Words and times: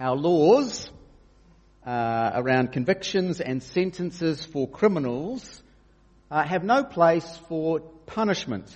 our 0.00 0.16
laws 0.16 0.90
uh, 1.86 2.30
around 2.34 2.72
convictions 2.72 3.40
and 3.40 3.62
sentences 3.62 4.44
for 4.46 4.66
criminals 4.66 5.62
uh, 6.30 6.42
have 6.42 6.64
no 6.64 6.82
place 6.82 7.38
for 7.48 7.80
punishment. 8.06 8.74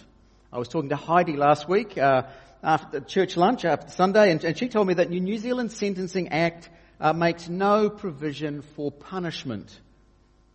I 0.52 0.58
was 0.58 0.68
talking 0.68 0.90
to 0.90 0.96
Heidi 0.96 1.36
last 1.36 1.66
week 1.66 1.96
uh, 1.96 2.24
after 2.62 3.00
church 3.00 3.38
lunch 3.38 3.64
after 3.64 3.90
Sunday, 3.90 4.30
and, 4.30 4.44
and, 4.44 4.56
she 4.56 4.68
told 4.68 4.86
me 4.86 4.94
that 4.94 5.08
New 5.08 5.38
Zealand 5.38 5.72
Sentencing 5.72 6.28
Act 6.28 6.68
uh, 7.00 7.14
makes 7.14 7.48
no 7.48 7.88
provision 7.88 8.60
for 8.76 8.92
punishment. 8.92 9.80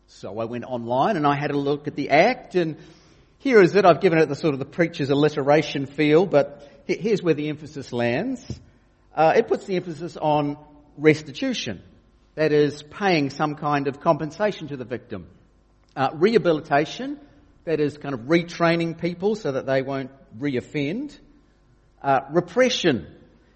So 0.08 0.40
I 0.40 0.46
went 0.46 0.66
online 0.66 1.18
and 1.18 1.26
I 1.26 1.36
had 1.36 1.52
a 1.52 1.58
look 1.58 1.88
at 1.88 1.96
the 1.96 2.12
Act, 2.12 2.54
and 2.54 2.78
here 3.40 3.62
is 3.62 3.76
it. 3.76 3.86
I've 3.86 4.02
given 4.02 4.20
it 4.20 4.28
the 4.28 4.36
sort 4.36 4.54
of 4.54 4.60
the 4.60 4.66
preacher's 4.66 5.10
alliteration 5.10 5.88
feel, 5.88 6.28
but 6.28 6.68
here's 6.86 7.24
where 7.24 7.34
the 7.34 7.50
emphasis 7.50 7.92
lands. 7.92 8.60
Uh, 9.20 9.34
it 9.36 9.50
puts 9.50 9.66
the 9.66 9.76
emphasis 9.76 10.16
on 10.16 10.56
restitution. 10.98 11.82
That 12.36 12.54
is, 12.54 12.82
paying 12.84 13.32
some 13.32 13.56
kind 13.56 13.90
of 13.90 14.00
compensation 14.00 14.70
to 14.70 14.78
the 14.78 14.86
victim. 14.86 15.28
Uh, 15.94 16.12
rehabilitation, 16.14 17.20
that 17.66 17.82
is 17.82 17.98
kind 17.98 18.14
of 18.14 18.22
retraining 18.22 18.98
people 18.98 19.36
so 19.36 19.52
that 19.52 19.66
they 19.66 19.82
won't 19.82 20.10
reoffend. 20.40 21.20
Uh, 22.02 22.22
repression, 22.32 23.08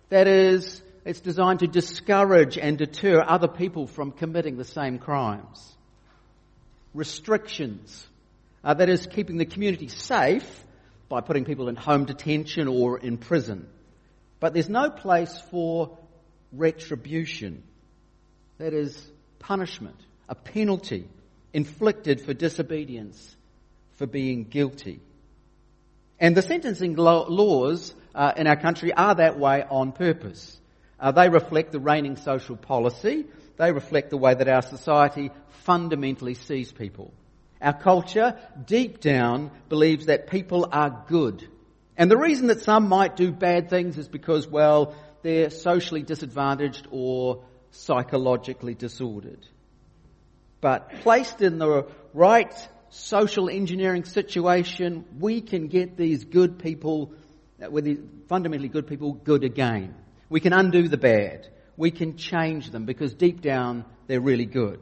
that 0.09 0.27
is, 0.27 0.81
it's 1.05 1.21
designed 1.21 1.59
to 1.59 1.67
discourage 1.67 2.57
and 2.57 2.77
deter 2.77 3.23
other 3.25 3.47
people 3.47 3.87
from 3.87 4.11
committing 4.11 4.57
the 4.57 4.65
same 4.65 4.99
crimes. 4.99 5.77
Restrictions, 6.93 8.05
uh, 8.65 8.73
that 8.73 8.89
is, 8.89 9.07
keeping 9.07 9.37
the 9.37 9.45
community 9.45 9.87
safe 9.87 10.65
by 11.07 11.21
putting 11.21 11.45
people 11.45 11.69
in 11.69 11.77
home 11.77 12.03
detention 12.03 12.67
or 12.67 12.99
in 12.99 13.17
prison. 13.17 13.69
But 14.43 14.51
there's 14.51 14.67
no 14.67 14.89
place 14.89 15.41
for 15.51 15.97
retribution. 16.51 17.63
That 18.57 18.73
is, 18.73 19.01
punishment, 19.39 19.95
a 20.27 20.35
penalty 20.35 21.07
inflicted 21.53 22.19
for 22.19 22.33
disobedience, 22.33 23.37
for 23.95 24.05
being 24.05 24.43
guilty. 24.43 24.99
And 26.19 26.35
the 26.35 26.41
sentencing 26.41 26.97
laws 26.97 27.95
uh, 28.13 28.33
in 28.35 28.45
our 28.47 28.57
country 28.57 28.91
are 28.91 29.15
that 29.15 29.39
way 29.39 29.63
on 29.63 29.93
purpose. 29.93 30.59
Uh, 30.99 31.13
they 31.13 31.29
reflect 31.29 31.71
the 31.71 31.79
reigning 31.79 32.17
social 32.17 32.57
policy. 32.57 33.23
They 33.55 33.71
reflect 33.71 34.09
the 34.09 34.17
way 34.17 34.33
that 34.33 34.49
our 34.49 34.61
society 34.61 35.31
fundamentally 35.63 36.33
sees 36.33 36.69
people. 36.69 37.13
Our 37.61 37.79
culture, 37.79 38.37
deep 38.65 38.99
down, 38.99 39.51
believes 39.69 40.07
that 40.07 40.27
people 40.27 40.67
are 40.69 41.05
good 41.07 41.47
and 41.97 42.09
the 42.09 42.17
reason 42.17 42.47
that 42.47 42.61
some 42.61 42.89
might 42.89 43.15
do 43.15 43.31
bad 43.31 43.69
things 43.69 43.97
is 43.97 44.07
because, 44.07 44.47
well, 44.47 44.95
they're 45.21 45.49
socially 45.49 46.01
disadvantaged 46.01 46.87
or 46.91 47.43
psychologically 47.71 48.73
disordered. 48.73 49.45
But 50.61 51.01
placed 51.01 51.41
in 51.41 51.59
the 51.59 51.87
right 52.13 52.53
social 52.89 53.49
engineering 53.49 54.05
situation, 54.05 55.05
we 55.19 55.41
can 55.41 55.67
get 55.67 55.97
these 55.97 56.23
good 56.25 56.59
people, 56.59 57.13
uh, 57.63 57.69
with 57.69 57.85
these 57.85 57.99
fundamentally 58.27 58.69
good 58.69 58.87
people, 58.87 59.13
good 59.13 59.43
again. 59.43 59.95
We 60.29 60.39
can 60.39 60.53
undo 60.53 60.87
the 60.87 60.97
bad. 60.97 61.47
We 61.75 61.91
can 61.91 62.17
change 62.17 62.69
them 62.71 62.85
because 62.85 63.13
deep 63.13 63.41
down 63.41 63.85
they're 64.07 64.21
really 64.21 64.45
good. 64.45 64.79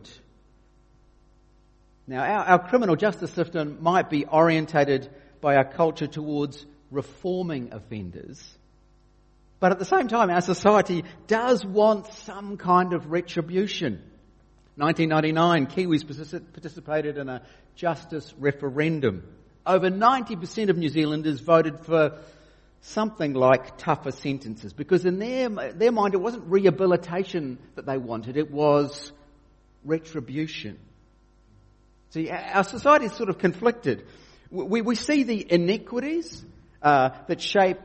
Now, 2.08 2.23
our, 2.23 2.45
our 2.45 2.67
criminal 2.67 2.95
justice 2.95 3.32
system 3.32 3.78
might 3.82 4.09
be 4.09 4.26
orientated 4.26 5.09
by 5.39 5.56
our 5.56 5.66
culture 5.66 6.08
towards 6.08 6.66
reforming 6.92 7.72
offenders. 7.72 8.58
But 9.59 9.72
at 9.72 9.80
the 9.80 9.86
same 9.86 10.08
time, 10.08 10.30
our 10.30 10.42
society 10.42 11.03
does 11.28 11.66
want 11.66 12.08
some 12.14 12.58
kind 12.58 12.94
of 12.94 13.11
retribution. 13.11 14.02
1999, 14.75 15.67
Kiwis 15.67 16.52
participated 16.53 17.17
in 17.17 17.30
a 17.30 17.44
justice 17.75 18.33
referendum. 18.39 19.23
Over 19.66 19.92
90% 19.92 20.70
of 20.70 20.77
New 20.77 20.89
Zealanders 20.89 21.39
voted 21.39 21.80
for 21.82 22.20
something 22.82 23.33
like 23.33 23.77
tougher 23.77 24.11
sentences 24.11 24.73
because 24.73 25.05
in 25.05 25.20
their, 25.20 25.49
their 25.49 25.92
mind 25.92 26.15
it 26.15 26.17
wasn't 26.17 26.44
rehabilitation 26.48 27.60
that 27.76 27.86
they 27.86 27.98
wanted, 27.98 28.38
it 28.38 28.49
was 28.49 29.11
retribution. 29.86 30.80
See, 32.10 32.30
our 32.30 32.64
society 32.64 33.05
is 33.05 33.14
sort 33.14 33.30
of 33.30 33.38
conflicted. 33.38 34.05
We, 34.49 34.82
we 34.82 34.95
see 34.95 35.23
the 35.23 35.45
inequities 35.54 36.44
uh, 36.81 37.09
that 37.27 37.42
shape 37.42 37.80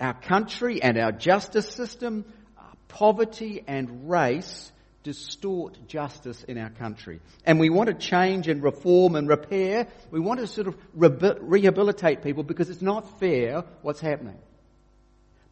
our 0.00 0.14
country 0.14 0.82
and 0.82 0.98
our 0.98 1.12
justice 1.12 1.68
system, 1.68 2.24
uh, 2.58 2.62
poverty 2.88 3.62
and 3.66 4.10
race 4.10 4.72
distort 5.02 5.78
justice 5.86 6.42
in 6.42 6.58
our 6.58 6.70
country. 6.70 7.20
And 7.44 7.60
we 7.60 7.70
want 7.70 7.88
to 7.88 7.94
change 7.94 8.48
and 8.48 8.62
reform 8.62 9.14
and 9.14 9.28
repair. 9.28 9.86
We 10.10 10.18
want 10.18 10.40
to 10.40 10.48
sort 10.48 10.66
of 10.66 10.76
re- 10.94 11.36
rehabilitate 11.40 12.22
people 12.24 12.42
because 12.42 12.70
it's 12.70 12.82
not 12.82 13.20
fair 13.20 13.64
what's 13.82 14.00
happening. 14.00 14.38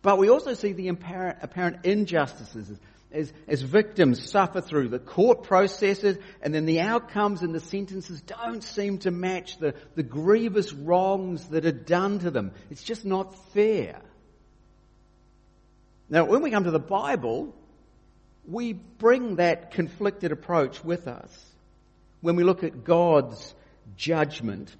But 0.02 0.18
we 0.18 0.28
also 0.28 0.54
see 0.54 0.72
the 0.72 0.88
apparent 0.88 1.86
injustices 1.86 2.78
as, 3.14 3.32
as 3.48 3.62
victims 3.62 4.28
suffer 4.30 4.60
through 4.60 4.88
the 4.88 4.98
court 4.98 5.44
processes 5.44 6.18
and 6.42 6.52
then 6.52 6.66
the 6.66 6.80
outcomes 6.80 7.42
and 7.42 7.54
the 7.54 7.60
sentences 7.60 8.20
don't 8.22 8.62
seem 8.62 8.98
to 8.98 9.10
match 9.10 9.58
the, 9.58 9.74
the 9.94 10.02
grievous 10.02 10.72
wrongs 10.72 11.46
that 11.48 11.64
are 11.64 11.72
done 11.72 12.18
to 12.18 12.30
them. 12.30 12.52
It's 12.70 12.82
just 12.82 13.04
not 13.04 13.34
fair. 13.52 14.02
Now, 16.10 16.24
when 16.24 16.42
we 16.42 16.50
come 16.50 16.64
to 16.64 16.70
the 16.70 16.78
Bible, 16.78 17.54
we 18.46 18.74
bring 18.74 19.36
that 19.36 19.70
conflicted 19.70 20.32
approach 20.32 20.84
with 20.84 21.08
us. 21.08 21.54
When 22.20 22.36
we 22.36 22.44
look 22.44 22.64
at 22.64 22.84
God's 22.84 23.54
judgment, 23.96 24.74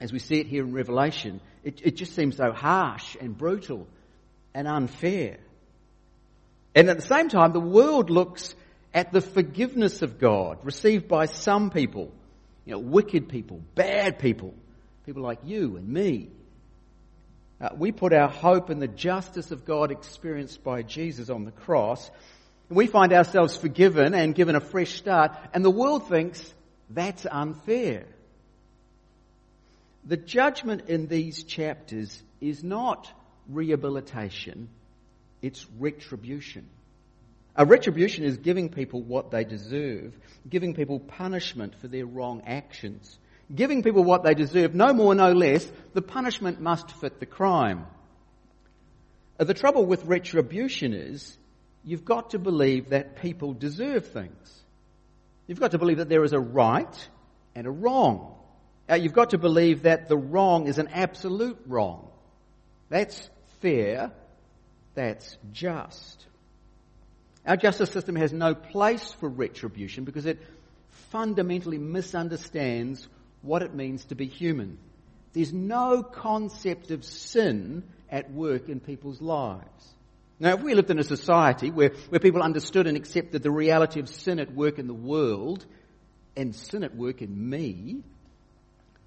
as 0.00 0.12
we 0.12 0.18
see 0.18 0.40
it 0.40 0.46
here 0.46 0.64
in 0.64 0.72
Revelation, 0.72 1.40
it, 1.62 1.80
it 1.84 1.96
just 1.96 2.14
seems 2.14 2.36
so 2.36 2.52
harsh 2.52 3.16
and 3.20 3.36
brutal 3.36 3.86
and 4.54 4.66
unfair. 4.66 5.38
And 6.74 6.88
at 6.88 6.96
the 6.96 7.06
same 7.06 7.28
time, 7.28 7.52
the 7.52 7.60
world 7.60 8.10
looks 8.10 8.54
at 8.94 9.12
the 9.12 9.20
forgiveness 9.20 10.02
of 10.02 10.18
God 10.18 10.58
received 10.64 11.08
by 11.08 11.26
some 11.26 11.70
people, 11.70 12.12
you 12.64 12.72
know, 12.72 12.78
wicked 12.78 13.28
people, 13.28 13.60
bad 13.74 14.18
people, 14.18 14.54
people 15.06 15.22
like 15.22 15.40
you 15.44 15.76
and 15.76 15.88
me. 15.88 16.28
Uh, 17.60 17.68
we 17.76 17.92
put 17.92 18.12
our 18.12 18.28
hope 18.28 18.70
in 18.70 18.78
the 18.78 18.88
justice 18.88 19.50
of 19.50 19.64
God 19.64 19.90
experienced 19.90 20.64
by 20.64 20.82
Jesus 20.82 21.28
on 21.28 21.44
the 21.44 21.50
cross. 21.50 22.10
We 22.68 22.86
find 22.86 23.12
ourselves 23.12 23.56
forgiven 23.56 24.14
and 24.14 24.34
given 24.34 24.56
a 24.56 24.60
fresh 24.60 24.94
start, 24.94 25.32
and 25.52 25.64
the 25.64 25.70
world 25.70 26.08
thinks 26.08 26.54
that's 26.88 27.26
unfair. 27.30 28.06
The 30.04 30.16
judgment 30.16 30.88
in 30.88 31.06
these 31.06 31.42
chapters 31.42 32.22
is 32.40 32.64
not 32.64 33.10
rehabilitation, 33.48 34.68
it's 35.42 35.66
retribution. 35.78 36.68
A 37.56 37.64
retribution 37.64 38.24
is 38.24 38.36
giving 38.36 38.68
people 38.68 39.02
what 39.02 39.30
they 39.30 39.44
deserve, 39.44 40.16
giving 40.48 40.74
people 40.74 41.00
punishment 41.00 41.74
for 41.80 41.88
their 41.88 42.06
wrong 42.06 42.42
actions, 42.46 43.18
giving 43.54 43.82
people 43.82 44.04
what 44.04 44.22
they 44.22 44.34
deserve, 44.34 44.74
no 44.74 44.92
more, 44.92 45.14
no 45.14 45.32
less. 45.32 45.70
The 45.92 46.02
punishment 46.02 46.60
must 46.60 46.90
fit 46.92 47.18
the 47.18 47.26
crime. 47.26 47.86
Uh, 49.38 49.44
the 49.44 49.54
trouble 49.54 49.84
with 49.84 50.04
retribution 50.04 50.92
is 50.92 51.36
you've 51.84 52.04
got 52.04 52.30
to 52.30 52.38
believe 52.38 52.90
that 52.90 53.16
people 53.16 53.52
deserve 53.52 54.06
things. 54.06 54.62
You've 55.46 55.60
got 55.60 55.72
to 55.72 55.78
believe 55.78 55.96
that 55.98 56.08
there 56.08 56.24
is 56.24 56.32
a 56.32 56.40
right 56.40 57.08
and 57.54 57.66
a 57.66 57.70
wrong. 57.70 58.36
Uh, 58.88 58.94
you've 58.94 59.12
got 59.12 59.30
to 59.30 59.38
believe 59.38 59.82
that 59.82 60.08
the 60.08 60.16
wrong 60.16 60.68
is 60.68 60.78
an 60.78 60.88
absolute 60.88 61.58
wrong. 61.66 62.08
That's 62.88 63.28
fair 63.60 64.12
that's 64.94 65.36
just. 65.52 66.26
Our 67.46 67.56
justice 67.56 67.90
system 67.90 68.16
has 68.16 68.32
no 68.32 68.54
place 68.54 69.12
for 69.12 69.28
retribution 69.28 70.04
because 70.04 70.26
it 70.26 70.38
fundamentally 71.10 71.78
misunderstands 71.78 73.06
what 73.42 73.62
it 73.62 73.74
means 73.74 74.04
to 74.06 74.14
be 74.14 74.26
human. 74.26 74.78
There's 75.32 75.52
no 75.52 76.02
concept 76.02 76.90
of 76.90 77.04
sin 77.04 77.84
at 78.10 78.30
work 78.30 78.68
in 78.68 78.80
people's 78.80 79.22
lives. 79.22 79.94
Now, 80.38 80.54
if 80.54 80.62
we 80.62 80.74
lived 80.74 80.90
in 80.90 80.98
a 80.98 81.04
society 81.04 81.70
where, 81.70 81.90
where 82.08 82.18
people 82.18 82.42
understood 82.42 82.86
and 82.86 82.96
accepted 82.96 83.42
the 83.42 83.50
reality 83.50 84.00
of 84.00 84.08
sin 84.08 84.40
at 84.40 84.52
work 84.52 84.78
in 84.78 84.86
the 84.86 84.94
world 84.94 85.64
and 86.36 86.54
sin 86.54 86.82
at 86.82 86.96
work 86.96 87.20
in 87.22 87.50
me, 87.50 88.02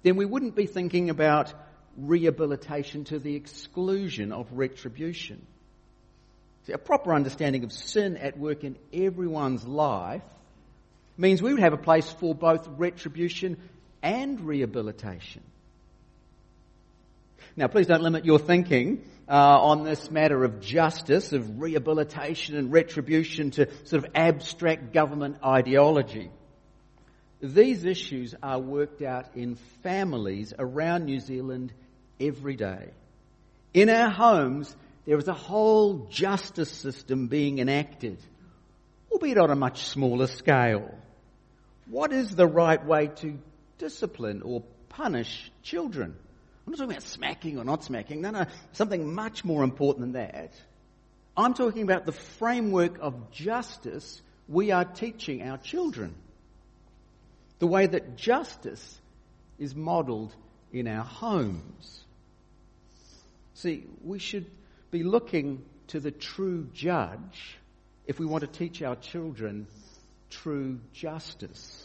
then 0.02 0.16
we 0.16 0.24
wouldn't 0.24 0.54
be 0.54 0.66
thinking 0.66 1.10
about 1.10 1.52
rehabilitation 1.96 3.04
to 3.04 3.18
the 3.18 3.34
exclusion 3.34 4.32
of 4.32 4.46
retribution. 4.52 5.44
See, 6.66 6.72
a 6.72 6.78
proper 6.78 7.14
understanding 7.14 7.64
of 7.64 7.72
sin 7.72 8.16
at 8.16 8.38
work 8.38 8.64
in 8.64 8.76
everyone's 8.92 9.66
life 9.66 10.22
means 11.16 11.42
we 11.42 11.52
would 11.52 11.62
have 11.62 11.74
a 11.74 11.78
place 11.78 12.10
for 12.10 12.34
both 12.34 12.66
retribution 12.76 13.58
and 14.02 14.40
rehabilitation. 14.40 15.42
Now, 17.56 17.68
please 17.68 17.86
don't 17.86 18.02
limit 18.02 18.24
your 18.24 18.38
thinking 18.38 19.04
uh, 19.28 19.32
on 19.32 19.84
this 19.84 20.10
matter 20.10 20.42
of 20.42 20.60
justice, 20.60 21.32
of 21.32 21.60
rehabilitation 21.60 22.56
and 22.56 22.72
retribution 22.72 23.50
to 23.52 23.68
sort 23.84 24.04
of 24.04 24.10
abstract 24.14 24.92
government 24.92 25.36
ideology. 25.44 26.30
These 27.40 27.84
issues 27.84 28.34
are 28.42 28.58
worked 28.58 29.02
out 29.02 29.36
in 29.36 29.56
families 29.82 30.52
around 30.58 31.04
New 31.04 31.20
Zealand 31.20 31.72
every 32.18 32.56
day. 32.56 32.90
In 33.72 33.88
our 33.88 34.10
homes, 34.10 34.74
there 35.06 35.18
is 35.18 35.28
a 35.28 35.34
whole 35.34 36.06
justice 36.10 36.70
system 36.70 37.28
being 37.28 37.58
enacted, 37.58 38.18
albeit 39.10 39.38
on 39.38 39.50
a 39.50 39.56
much 39.56 39.84
smaller 39.84 40.26
scale. 40.26 40.94
What 41.86 42.12
is 42.12 42.34
the 42.34 42.46
right 42.46 42.84
way 42.84 43.08
to 43.16 43.38
discipline 43.78 44.42
or 44.42 44.62
punish 44.88 45.50
children? 45.62 46.16
I'm 46.66 46.70
not 46.70 46.78
talking 46.78 46.92
about 46.92 47.02
smacking 47.02 47.58
or 47.58 47.64
not 47.64 47.84
smacking. 47.84 48.22
No, 48.22 48.30
no, 48.30 48.46
something 48.72 49.14
much 49.14 49.44
more 49.44 49.62
important 49.62 50.12
than 50.12 50.12
that. 50.12 50.52
I'm 51.36 51.52
talking 51.52 51.82
about 51.82 52.06
the 52.06 52.12
framework 52.12 52.98
of 53.00 53.30
justice 53.30 54.22
we 54.48 54.70
are 54.70 54.84
teaching 54.84 55.42
our 55.42 55.58
children. 55.58 56.14
The 57.58 57.66
way 57.66 57.86
that 57.86 58.16
justice 58.16 59.00
is 59.58 59.74
modelled 59.74 60.34
in 60.72 60.86
our 60.86 61.04
homes. 61.04 62.04
See, 63.54 63.84
we 64.02 64.18
should 64.18 64.46
be 64.94 65.02
looking 65.02 65.60
to 65.88 65.98
the 65.98 66.12
true 66.12 66.68
judge 66.72 67.58
if 68.06 68.20
we 68.20 68.26
want 68.26 68.42
to 68.42 68.46
teach 68.46 68.80
our 68.80 68.94
children 68.94 69.66
true 70.30 70.78
justice. 70.92 71.84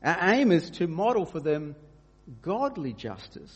Our 0.00 0.34
aim 0.34 0.52
is 0.52 0.70
to 0.78 0.86
model 0.86 1.26
for 1.26 1.40
them 1.40 1.74
godly 2.42 2.92
justice. 2.92 3.52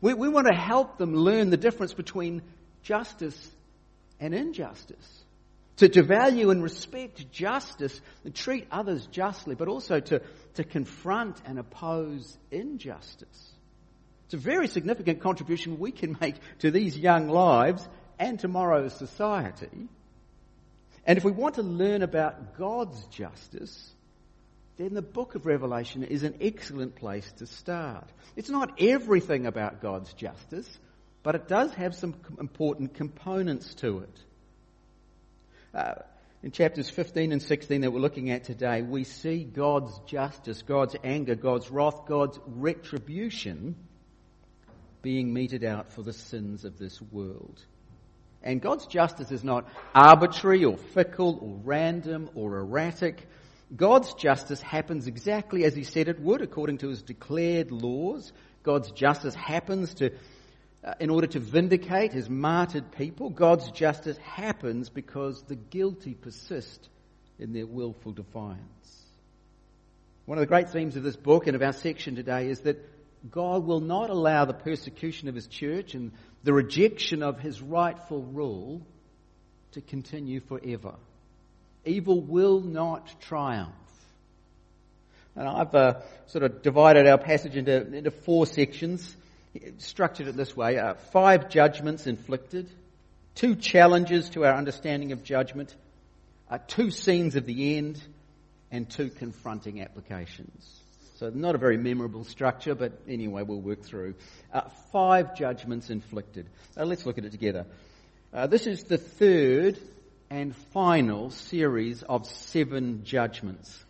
We, 0.00 0.14
we 0.14 0.30
want 0.30 0.46
to 0.46 0.54
help 0.54 0.96
them 0.96 1.14
learn 1.14 1.50
the 1.50 1.58
difference 1.58 1.92
between 1.92 2.40
justice 2.82 3.38
and 4.20 4.34
injustice. 4.34 5.24
To, 5.76 5.88
to 5.90 6.02
value 6.02 6.48
and 6.48 6.62
respect 6.62 7.30
justice 7.30 8.00
and 8.24 8.34
treat 8.34 8.66
others 8.70 9.06
justly, 9.08 9.54
but 9.54 9.68
also 9.68 10.00
to, 10.00 10.22
to 10.54 10.64
confront 10.64 11.36
and 11.44 11.58
oppose 11.58 12.38
injustice. 12.50 13.52
It's 14.26 14.34
a 14.34 14.38
very 14.38 14.66
significant 14.66 15.20
contribution 15.20 15.78
we 15.78 15.92
can 15.92 16.16
make 16.20 16.34
to 16.58 16.72
these 16.72 16.98
young 16.98 17.28
lives 17.28 17.88
and 18.18 18.40
tomorrow's 18.40 18.92
society. 18.94 19.88
And 21.06 21.16
if 21.16 21.24
we 21.24 21.30
want 21.30 21.54
to 21.54 21.62
learn 21.62 22.02
about 22.02 22.58
God's 22.58 23.00
justice, 23.06 23.94
then 24.78 24.94
the 24.94 25.02
book 25.02 25.36
of 25.36 25.46
Revelation 25.46 26.02
is 26.02 26.24
an 26.24 26.38
excellent 26.40 26.96
place 26.96 27.30
to 27.38 27.46
start. 27.46 28.08
It's 28.34 28.50
not 28.50 28.80
everything 28.80 29.46
about 29.46 29.80
God's 29.80 30.12
justice, 30.14 30.68
but 31.22 31.36
it 31.36 31.46
does 31.46 31.72
have 31.74 31.94
some 31.94 32.16
important 32.40 32.94
components 32.94 33.74
to 33.76 34.00
it. 34.00 34.18
Uh, 35.72 35.94
in 36.42 36.50
chapters 36.50 36.90
15 36.90 37.30
and 37.30 37.40
16 37.40 37.82
that 37.82 37.92
we're 37.92 38.00
looking 38.00 38.30
at 38.30 38.42
today, 38.42 38.82
we 38.82 39.04
see 39.04 39.44
God's 39.44 39.96
justice, 40.06 40.62
God's 40.62 40.96
anger, 41.04 41.36
God's 41.36 41.70
wrath, 41.70 42.06
God's 42.06 42.40
retribution 42.46 43.76
being 45.06 45.32
meted 45.32 45.62
out 45.62 45.92
for 45.92 46.02
the 46.02 46.12
sins 46.12 46.64
of 46.64 46.80
this 46.80 47.00
world. 47.00 47.64
And 48.42 48.60
God's 48.60 48.88
justice 48.88 49.30
is 49.30 49.44
not 49.44 49.68
arbitrary 49.94 50.64
or 50.64 50.76
fickle 50.76 51.38
or 51.40 51.60
random 51.62 52.28
or 52.34 52.58
erratic. 52.58 53.24
God's 53.76 54.14
justice 54.14 54.60
happens 54.60 55.06
exactly 55.06 55.62
as 55.62 55.76
He 55.76 55.84
said 55.84 56.08
it 56.08 56.18
would, 56.18 56.42
according 56.42 56.78
to 56.78 56.88
His 56.88 57.02
declared 57.02 57.70
laws. 57.70 58.32
God's 58.64 58.90
justice 58.90 59.36
happens 59.36 59.94
to, 59.94 60.10
uh, 60.82 60.94
in 60.98 61.10
order 61.10 61.28
to 61.28 61.38
vindicate 61.38 62.12
His 62.12 62.28
martyred 62.28 62.90
people. 62.90 63.30
God's 63.30 63.70
justice 63.70 64.18
happens 64.18 64.90
because 64.90 65.40
the 65.42 65.54
guilty 65.54 66.14
persist 66.14 66.88
in 67.38 67.52
their 67.52 67.66
willful 67.68 68.10
defiance. 68.10 69.04
One 70.24 70.36
of 70.36 70.42
the 70.42 70.48
great 70.48 70.70
themes 70.70 70.96
of 70.96 71.04
this 71.04 71.14
book 71.14 71.46
and 71.46 71.54
of 71.54 71.62
our 71.62 71.74
section 71.74 72.16
today 72.16 72.48
is 72.48 72.62
that 72.62 72.84
God 73.30 73.64
will 73.64 73.80
not 73.80 74.10
allow 74.10 74.44
the 74.44 74.54
persecution 74.54 75.28
of 75.28 75.34
His 75.34 75.46
church 75.46 75.94
and 75.94 76.12
the 76.44 76.52
rejection 76.52 77.22
of 77.22 77.38
His 77.38 77.60
rightful 77.62 78.22
rule 78.22 78.82
to 79.72 79.80
continue 79.80 80.40
forever. 80.40 80.94
Evil 81.84 82.20
will 82.20 82.60
not 82.60 83.20
triumph. 83.20 83.72
And 85.34 85.46
I've 85.46 85.74
uh, 85.74 86.00
sort 86.28 86.44
of 86.44 86.62
divided 86.62 87.06
our 87.06 87.18
passage 87.18 87.56
into, 87.56 87.94
into 87.94 88.10
four 88.10 88.46
sections, 88.46 89.14
structured 89.78 90.28
it 90.28 90.36
this 90.36 90.56
way. 90.56 90.78
Uh, 90.78 90.94
five 91.12 91.50
judgments 91.50 92.06
inflicted, 92.06 92.68
two 93.34 93.54
challenges 93.54 94.30
to 94.30 94.44
our 94.44 94.54
understanding 94.54 95.12
of 95.12 95.22
judgment, 95.24 95.74
uh, 96.50 96.58
two 96.66 96.90
scenes 96.90 97.36
of 97.36 97.44
the 97.44 97.76
end, 97.76 98.02
and 98.70 98.88
two 98.88 99.10
confronting 99.10 99.82
applications. 99.82 100.80
So 101.18 101.30
not 101.30 101.54
a 101.54 101.58
very 101.58 101.78
memorable 101.78 102.24
structure, 102.24 102.74
but 102.74 102.92
anyway, 103.08 103.42
we'll 103.42 103.60
work 103.60 103.82
through. 103.82 104.16
Uh, 104.52 104.62
five 104.92 105.34
judgments 105.34 105.88
inflicted. 105.88 106.46
Uh, 106.76 106.84
let's 106.84 107.06
look 107.06 107.16
at 107.16 107.24
it 107.24 107.32
together. 107.32 107.64
Uh, 108.34 108.46
this 108.46 108.66
is 108.66 108.84
the 108.84 108.98
third 108.98 109.78
and 110.28 110.54
final 110.74 111.30
series 111.30 112.02
of 112.02 112.26
seven 112.26 113.02
judgments. 113.04 113.82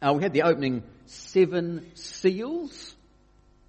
Uh, 0.00 0.12
we 0.14 0.22
had 0.22 0.32
the 0.32 0.42
opening 0.42 0.84
seven 1.06 1.90
seals, 1.94 2.94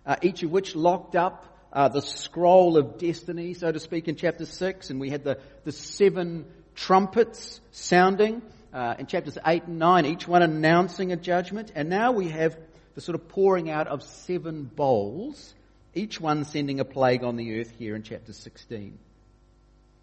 uh, 0.06 0.18
each 0.22 0.44
of 0.44 0.52
which 0.52 0.76
locked 0.76 1.16
up 1.16 1.44
uh, 1.74 1.88
the 1.88 2.02
scroll 2.02 2.78
of 2.78 3.00
destiny, 3.00 3.56
so 3.56 3.72
to 3.72 3.80
speak, 3.80 4.08
in 4.08 4.16
chapter 4.16 4.46
six, 4.46 4.92
and 4.92 5.00
we 5.00 5.10
had 5.10 5.24
the, 5.24 5.40
the 5.64 5.72
seven 5.72 6.46
trumpets 6.76 7.60
sounding 7.72 8.44
uh, 8.76 8.96
in 9.00 9.06
chapters 9.06 9.38
eight 9.48 9.64
and 9.64 9.80
nine, 9.80 10.06
each 10.06 10.28
one 10.28 10.42
announcing 10.44 11.14
a 11.14 11.16
judgment, 11.16 11.72
and 11.74 11.90
now 11.90 12.12
we 12.12 12.28
have 12.28 12.58
the 12.94 13.02
sort 13.02 13.16
of 13.16 13.30
pouring 13.30 13.70
out 13.70 13.88
of 13.88 14.04
seven 14.04 14.66
bowls, 14.66 15.56
each 15.94 16.20
one 16.20 16.44
sending 16.44 16.82
a 16.82 16.86
plague 16.86 17.24
on 17.24 17.38
the 17.38 17.60
earth 17.60 17.72
here 17.80 17.96
in 17.96 18.04
chapter 18.04 18.34
16. 18.34 19.00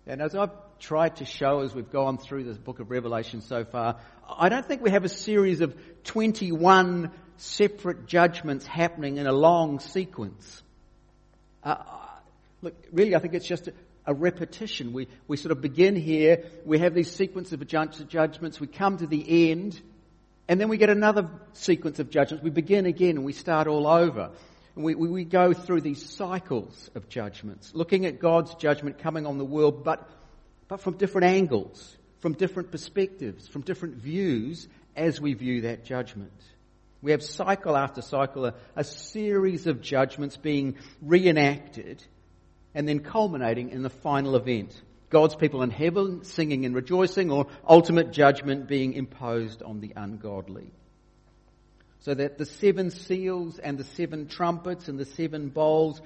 And 0.06 0.22
as 0.22 0.34
I've 0.34 0.52
tried 0.78 1.16
to 1.16 1.26
show 1.26 1.60
as 1.60 1.74
we've 1.74 1.92
gone 1.92 2.16
through 2.16 2.44
this 2.44 2.56
book 2.56 2.80
of 2.80 2.90
Revelation 2.90 3.42
so 3.42 3.64
far, 3.64 4.00
I 4.26 4.48
don't 4.48 4.66
think 4.66 4.80
we 4.80 4.90
have 4.90 5.04
a 5.04 5.08
series 5.10 5.60
of 5.60 5.76
21 6.04 7.10
separate 7.36 8.06
judgments 8.06 8.66
happening 8.66 9.18
in 9.18 9.26
a 9.26 9.32
long 9.32 9.80
sequence. 9.80 10.62
Uh, 11.62 11.76
look, 12.62 12.74
really, 12.90 13.14
I 13.14 13.18
think 13.18 13.34
it's 13.34 13.46
just 13.46 13.68
a, 14.06 14.14
repetition. 14.14 14.92
We, 14.92 15.08
we 15.28 15.36
sort 15.36 15.52
of 15.52 15.60
begin 15.60 15.96
here, 15.96 16.44
we 16.64 16.78
have 16.78 16.94
these 16.94 17.10
sequences 17.10 17.52
of 17.52 17.66
judgments, 18.08 18.60
we 18.60 18.66
come 18.66 18.98
to 18.98 19.06
the 19.06 19.50
end, 19.50 19.80
and 20.48 20.60
then 20.60 20.68
we 20.68 20.76
get 20.76 20.90
another 20.90 21.30
sequence 21.52 21.98
of 21.98 22.10
judgments. 22.10 22.42
We 22.42 22.50
begin 22.50 22.86
again 22.86 23.16
and 23.16 23.24
we 23.24 23.32
start 23.32 23.66
all 23.66 23.86
over. 23.86 24.30
We, 24.74 24.94
we, 24.94 25.08
we, 25.08 25.24
go 25.24 25.52
through 25.52 25.82
these 25.82 26.04
cycles 26.04 26.90
of 26.94 27.08
judgments, 27.08 27.72
looking 27.74 28.06
at 28.06 28.18
God's 28.18 28.54
judgment 28.54 28.98
coming 28.98 29.26
on 29.26 29.36
the 29.36 29.44
world, 29.44 29.84
but, 29.84 30.08
but 30.66 30.80
from 30.80 30.96
different 30.96 31.26
angles, 31.26 31.96
from 32.20 32.32
different 32.32 32.70
perspectives, 32.70 33.46
from 33.46 33.62
different 33.62 33.96
views 33.96 34.66
as 34.96 35.20
we 35.20 35.34
view 35.34 35.62
that 35.62 35.84
judgment. 35.84 36.32
We 37.02 37.10
have 37.10 37.22
cycle 37.22 37.76
after 37.76 38.00
cycle, 38.00 38.46
a, 38.46 38.54
a 38.74 38.84
series 38.84 39.66
of 39.66 39.82
judgments 39.82 40.36
being 40.36 40.76
reenacted 41.02 42.02
and 42.74 42.88
then 42.88 43.00
culminating 43.00 43.70
in 43.70 43.82
the 43.82 43.90
final 43.90 44.36
event. 44.36 44.80
God's 45.10 45.34
people 45.34 45.62
in 45.62 45.70
heaven 45.70 46.24
singing 46.24 46.64
and 46.64 46.74
rejoicing 46.74 47.30
or 47.30 47.46
ultimate 47.68 48.12
judgment 48.12 48.66
being 48.66 48.94
imposed 48.94 49.62
on 49.62 49.80
the 49.80 49.92
ungodly. 49.94 50.72
So 52.00 52.14
that 52.14 52.38
the 52.38 52.46
seven 52.46 52.90
seals 52.90 53.58
and 53.58 53.78
the 53.78 53.84
seven 53.84 54.26
trumpets 54.26 54.88
and 54.88 54.98
the 54.98 55.04
seven 55.04 55.50
bowls 55.50 56.00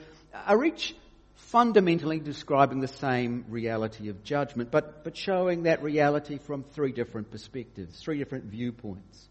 are 0.47 0.63
each 0.65 0.95
fundamentally 1.37 2.19
describing 2.19 2.81
the 2.81 2.89
same 2.89 3.45
reality 3.49 4.09
of 4.09 4.25
judgment, 4.25 4.71
but, 4.71 5.05
but 5.05 5.17
showing 5.17 5.63
that 5.63 5.83
reality 5.83 6.39
from 6.39 6.65
three 6.65 6.93
different 6.93 7.31
perspectives, 7.31 7.99
three 8.01 8.19
different 8.19 8.45
viewpoints. 8.45 9.29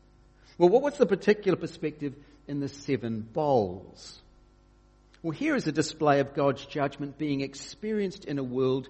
Well, 0.58 0.70
what 0.70 0.82
was 0.82 0.98
the 0.98 1.06
particular 1.06 1.58
perspective 1.58 2.16
in 2.48 2.62
the 2.62 2.70
seven 2.70 3.22
bowls? 3.22 4.22
Well, 5.26 5.32
here 5.32 5.56
is 5.56 5.66
a 5.66 5.72
display 5.72 6.20
of 6.20 6.36
God's 6.36 6.64
judgment 6.68 7.18
being 7.18 7.42
experienced 7.42 8.26
in 8.26 8.38
a 8.38 8.44
world 8.44 8.88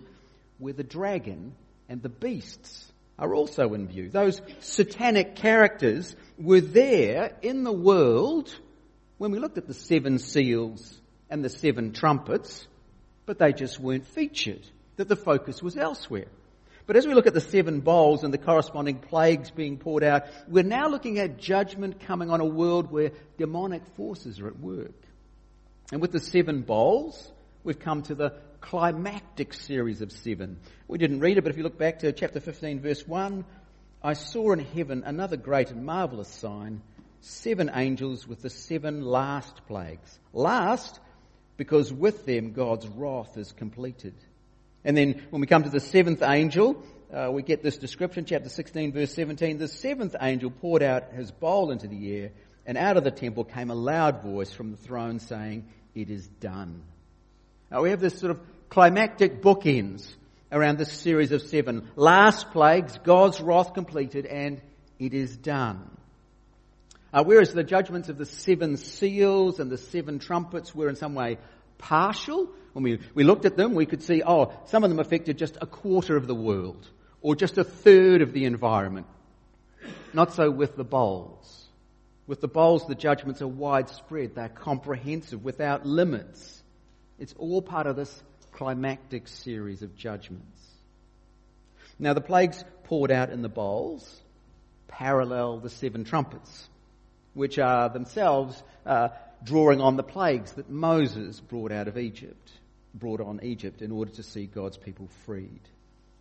where 0.58 0.74
the 0.74 0.84
dragon 0.84 1.56
and 1.88 2.02
the 2.02 2.10
beasts 2.10 2.92
are 3.18 3.34
also 3.34 3.74
in 3.74 3.88
view. 3.88 4.10
Those 4.10 4.42
satanic 4.60 5.38
characters 5.38 6.14
were 6.38 6.60
there 6.60 7.38
in 7.42 7.64
the 7.64 7.72
world 7.72 8.54
when 9.18 9.32
we 9.32 9.40
looked 9.40 9.58
at 9.58 9.66
the 9.66 9.74
seven 9.74 10.20
seals 10.20 11.00
and 11.30 11.42
the 11.42 11.48
seven 11.48 11.94
trumpets, 11.94 12.68
but 13.26 13.40
they 13.40 13.54
just 13.54 13.80
weren't 13.80 14.06
featured, 14.06 14.68
that 14.98 15.08
the 15.08 15.16
focus 15.16 15.64
was 15.64 15.78
elsewhere. 15.78 16.28
But 16.86 16.98
as 16.98 17.08
we 17.08 17.14
look 17.14 17.28
at 17.28 17.34
the 17.34 17.40
seven 17.40 17.80
bowls 17.80 18.26
and 18.26 18.34
the 18.34 18.38
corresponding 18.38 19.00
plagues 19.00 19.52
being 19.52 19.78
poured 19.78 20.04
out, 20.04 20.24
we're 20.50 20.66
now 20.66 20.90
looking 20.90 21.18
at 21.18 21.38
judgment 21.38 22.02
coming 22.02 22.30
on 22.30 22.42
a 22.42 22.46
world 22.46 22.92
where 22.92 23.12
demonic 23.38 23.86
forces 23.96 24.42
are 24.42 24.48
at 24.48 24.60
work. 24.60 24.92
And 25.92 26.02
with 26.02 26.12
the 26.12 26.20
seven 26.20 26.62
bowls, 26.62 27.32
we've 27.64 27.80
come 27.80 28.02
to 28.04 28.16
the 28.16 28.34
climactic 28.62 29.54
series 29.54 30.02
of 30.02 30.12
seven. 30.12 30.60
We 30.88 30.98
didn't 30.98 31.20
read 31.20 31.38
it, 31.38 31.44
but 31.44 31.52
if 31.52 31.58
you 31.58 31.64
look 31.64 31.78
back 31.78 32.00
to 32.00 32.12
chapter 32.12 32.40
15, 32.40 32.80
verse 32.80 33.08
1, 33.08 33.46
I 34.02 34.14
saw 34.14 34.52
in 34.54 34.60
heaven 34.60 35.04
another 35.06 35.38
great 35.38 35.72
and 35.72 35.86
marvelous 35.86 36.28
sign 36.28 36.82
seven 37.22 37.72
angels 37.74 38.28
with 38.28 38.42
the 38.42 38.50
seven 38.50 39.02
last 39.02 39.66
plagues. 39.68 40.20
Last, 40.34 41.00
because 41.58 41.92
with 41.92 42.26
them 42.26 42.54
God's 42.54 42.88
wrath 42.88 43.38
is 43.38 43.52
completed. 43.52 44.14
And 44.84 44.96
then 44.96 45.24
when 45.32 45.42
we 45.42 45.48
come 45.48 45.64
to 45.64 45.70
the 45.70 45.80
seventh 45.80 46.22
angel, 46.22 46.84
uh, 47.12 47.30
we 47.32 47.42
get 47.42 47.64
this 47.64 47.78
description, 47.78 48.26
chapter 48.26 48.50
16, 48.50 48.92
verse 48.92 49.14
17. 49.14 49.58
The 49.58 49.68
seventh 49.68 50.16
angel 50.20 50.52
poured 50.52 50.84
out 50.84 51.14
his 51.14 51.32
bowl 51.32 51.72
into 51.72 51.88
the 51.88 52.16
air, 52.16 52.32
and 52.66 52.78
out 52.78 52.98
of 52.98 53.04
the 53.04 53.12
temple 53.12 53.44
came 53.44 53.70
a 53.70 53.76
loud 53.76 54.22
voice 54.22 54.52
from 54.52 54.72
the 54.72 54.78
throne 54.78 55.20
saying, 55.20 55.66
It 55.94 56.10
is 56.10 56.28
done. 56.28 56.84
Now 57.72 57.84
we 57.84 57.92
have 57.92 58.00
this 58.00 58.18
sort 58.20 58.32
of 58.32 58.40
climactic 58.70 59.42
bookends 59.42 60.08
around 60.52 60.78
this 60.78 60.92
series 60.92 61.32
of 61.32 61.42
seven. 61.42 61.90
Last 61.96 62.52
plagues, 62.52 62.98
God's 63.04 63.42
wrath 63.42 63.74
completed, 63.74 64.26
and 64.26 64.62
it 65.00 65.14
is 65.14 65.36
done. 65.36 65.90
Uh, 67.14 67.24
whereas 67.24 67.54
the 67.54 67.64
judgments 67.64 68.10
of 68.10 68.18
the 68.18 68.26
seven 68.26 68.78
seals 68.78 69.60
and 69.60 69.72
the 69.72 69.78
seven 69.78 70.20
trumpets 70.20 70.76
were 70.76 70.90
in 70.90 70.96
some 70.96 71.16
way 71.16 71.38
partial, 71.78 72.50
when 72.74 72.84
we, 72.84 73.00
we 73.14 73.24
looked 73.24 73.46
at 73.46 73.56
them, 73.56 73.74
we 73.74 73.86
could 73.86 74.04
see, 74.04 74.22
oh, 74.26 74.52
some 74.66 74.84
of 74.84 74.90
them 74.90 75.00
affected 75.00 75.38
just 75.38 75.58
a 75.62 75.66
quarter 75.66 76.18
of 76.18 76.28
the 76.28 76.36
world, 76.36 76.90
or 77.22 77.36
just 77.36 77.58
a 77.58 77.64
third 77.64 78.22
of 78.22 78.34
the 78.34 78.46
environment. 78.46 79.08
Not 80.14 80.34
so 80.34 80.50
with 80.52 80.76
the 80.76 80.84
bowls. 80.84 81.65
With 82.28 82.42
the 82.42 82.48
bowls, 82.48 82.88
the 82.88 82.96
judgments 82.96 83.42
are 83.42 83.48
widespread, 83.48 84.36
they're 84.36 84.50
comprehensive, 84.50 85.44
without 85.44 85.86
limits. 85.86 86.64
It's 87.20 87.34
all 87.38 87.62
part 87.62 87.88
of 87.88 87.96
this 87.96 88.24
climactic 88.52 89.28
series 89.28 89.82
of 89.84 89.96
judgments. 89.96 90.62
Now, 92.00 92.14
the 92.14 92.22
plagues 92.22 92.64
poured 92.86 93.12
out 93.12 93.30
in 93.30 93.42
the 93.42 93.50
bowls 93.50 94.22
parallel 94.88 95.60
the 95.60 95.70
seven 95.70 96.04
trumpets 96.04 96.70
which 97.36 97.60
are 97.60 97.90
themselves 97.90 98.62
uh, 98.86 99.10
drawing 99.44 99.82
on 99.82 99.98
the 99.98 100.04
plagues 100.04 100.54
that 100.54 100.70
Moses 100.70 101.40
brought 101.40 101.72
out 101.72 101.88
of 101.88 101.98
Egypt, 101.98 102.52
brought 102.96 103.22
on 103.22 103.42
Egypt 103.44 103.82
in 103.82 103.92
order 103.92 104.12
to 104.12 104.24
see 104.24 104.46
God's 104.48 104.78
people 104.78 105.10
freed. 105.26 105.60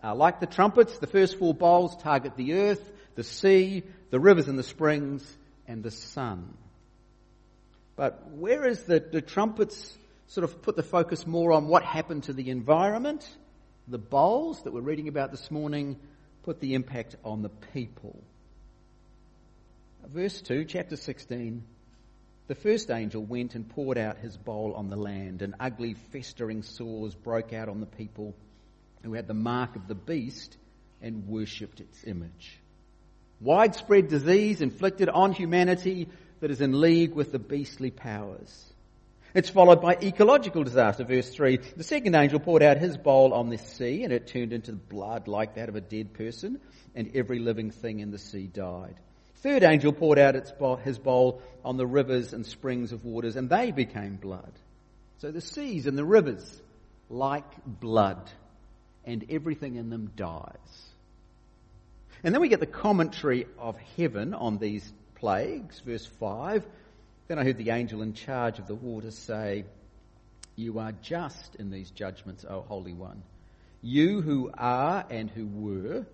Uh, 0.02 0.14
like 0.14 0.40
the 0.40 0.46
trumpets, 0.46 0.98
the 0.98 1.06
first 1.06 1.38
four 1.38 1.54
bowls 1.54 1.96
target 1.96 2.36
the 2.36 2.54
earth, 2.54 2.92
the 3.14 3.24
sea, 3.24 3.84
the 4.10 4.20
rivers 4.20 4.48
and 4.48 4.58
the 4.58 4.64
springs, 4.64 5.24
and 5.66 5.82
the 5.82 5.90
sun. 5.90 6.54
But 7.96 8.30
whereas 8.32 8.82
the, 8.84 9.00
the 9.00 9.20
trumpets 9.20 9.96
sort 10.26 10.44
of 10.44 10.62
put 10.62 10.76
the 10.76 10.82
focus 10.82 11.26
more 11.26 11.52
on 11.52 11.68
what 11.68 11.84
happened 11.84 12.24
to 12.24 12.32
the 12.32 12.50
environment, 12.50 13.28
the 13.86 13.98
bowls 13.98 14.62
that 14.62 14.72
we're 14.72 14.80
reading 14.80 15.08
about 15.08 15.30
this 15.30 15.50
morning 15.50 15.98
put 16.42 16.60
the 16.60 16.74
impact 16.74 17.16
on 17.24 17.42
the 17.42 17.48
people. 17.48 18.22
Verse 20.06 20.40
2, 20.42 20.64
chapter 20.64 20.96
16. 20.96 21.64
The 22.46 22.54
first 22.54 22.90
angel 22.90 23.22
went 23.22 23.54
and 23.54 23.68
poured 23.68 23.96
out 23.96 24.18
his 24.18 24.36
bowl 24.36 24.74
on 24.74 24.90
the 24.90 24.96
land, 24.96 25.40
and 25.40 25.54
ugly, 25.58 25.94
festering 26.12 26.62
sores 26.62 27.14
broke 27.14 27.54
out 27.54 27.70
on 27.70 27.80
the 27.80 27.86
people 27.86 28.34
who 29.02 29.14
had 29.14 29.26
the 29.26 29.34
mark 29.34 29.76
of 29.76 29.88
the 29.88 29.94
beast 29.94 30.56
and 31.00 31.26
worshipped 31.26 31.80
its 31.80 32.04
image. 32.04 32.58
Widespread 33.44 34.08
disease 34.08 34.60
inflicted 34.60 35.08
on 35.08 35.32
humanity 35.32 36.08
that 36.40 36.50
is 36.50 36.60
in 36.60 36.80
league 36.80 37.14
with 37.14 37.30
the 37.30 37.38
beastly 37.38 37.92
powers. 37.92 38.72
It's 39.34 39.50
followed 39.50 39.80
by 39.80 39.96
ecological 40.02 40.64
disaster, 40.64 41.04
verse 41.04 41.28
3. 41.28 41.58
The 41.76 41.84
second 41.84 42.16
angel 42.16 42.40
poured 42.40 42.62
out 42.62 42.78
his 42.78 42.96
bowl 42.96 43.32
on 43.32 43.50
the 43.50 43.58
sea, 43.58 44.02
and 44.02 44.12
it 44.12 44.26
turned 44.26 44.52
into 44.52 44.72
blood 44.72 45.28
like 45.28 45.54
that 45.54 45.68
of 45.68 45.76
a 45.76 45.80
dead 45.80 46.14
person, 46.14 46.60
and 46.96 47.14
every 47.14 47.38
living 47.38 47.70
thing 47.70 48.00
in 48.00 48.10
the 48.10 48.18
sea 48.18 48.48
died 48.48 48.96
third 49.44 49.62
angel 49.62 49.92
poured 49.92 50.18
out 50.18 50.58
bowl, 50.58 50.76
his 50.76 50.98
bowl 50.98 51.42
on 51.66 51.76
the 51.76 51.86
rivers 51.86 52.32
and 52.32 52.46
springs 52.46 52.92
of 52.92 53.04
waters, 53.04 53.36
and 53.36 53.50
they 53.50 53.70
became 53.70 54.16
blood. 54.16 54.52
So 55.18 55.30
the 55.30 55.42
seas 55.42 55.86
and 55.86 55.98
the 55.98 56.04
rivers, 56.04 56.62
like 57.10 57.44
blood, 57.66 58.30
and 59.04 59.22
everything 59.28 59.76
in 59.76 59.90
them 59.90 60.12
dies. 60.16 60.93
And 62.24 62.34
then 62.34 62.40
we 62.40 62.48
get 62.48 62.60
the 62.60 62.66
commentary 62.66 63.46
of 63.58 63.76
heaven 63.96 64.34
on 64.34 64.58
these 64.58 64.90
plagues, 65.14 65.80
verse 65.80 66.06
5. 66.06 66.64
Then 67.28 67.38
I 67.38 67.44
heard 67.44 67.58
the 67.58 67.70
angel 67.70 68.02
in 68.02 68.14
charge 68.14 68.58
of 68.58 68.66
the 68.66 68.74
waters 68.74 69.16
say, 69.16 69.64
You 70.56 70.80
are 70.80 70.92
just 70.92 71.54
in 71.56 71.70
these 71.70 71.90
judgments, 71.90 72.44
O 72.48 72.62
Holy 72.62 72.94
One. 72.94 73.22
You 73.82 74.22
who 74.22 74.50
are 74.54 75.04
and 75.08 75.30
who 75.30 75.46
were 75.46 76.06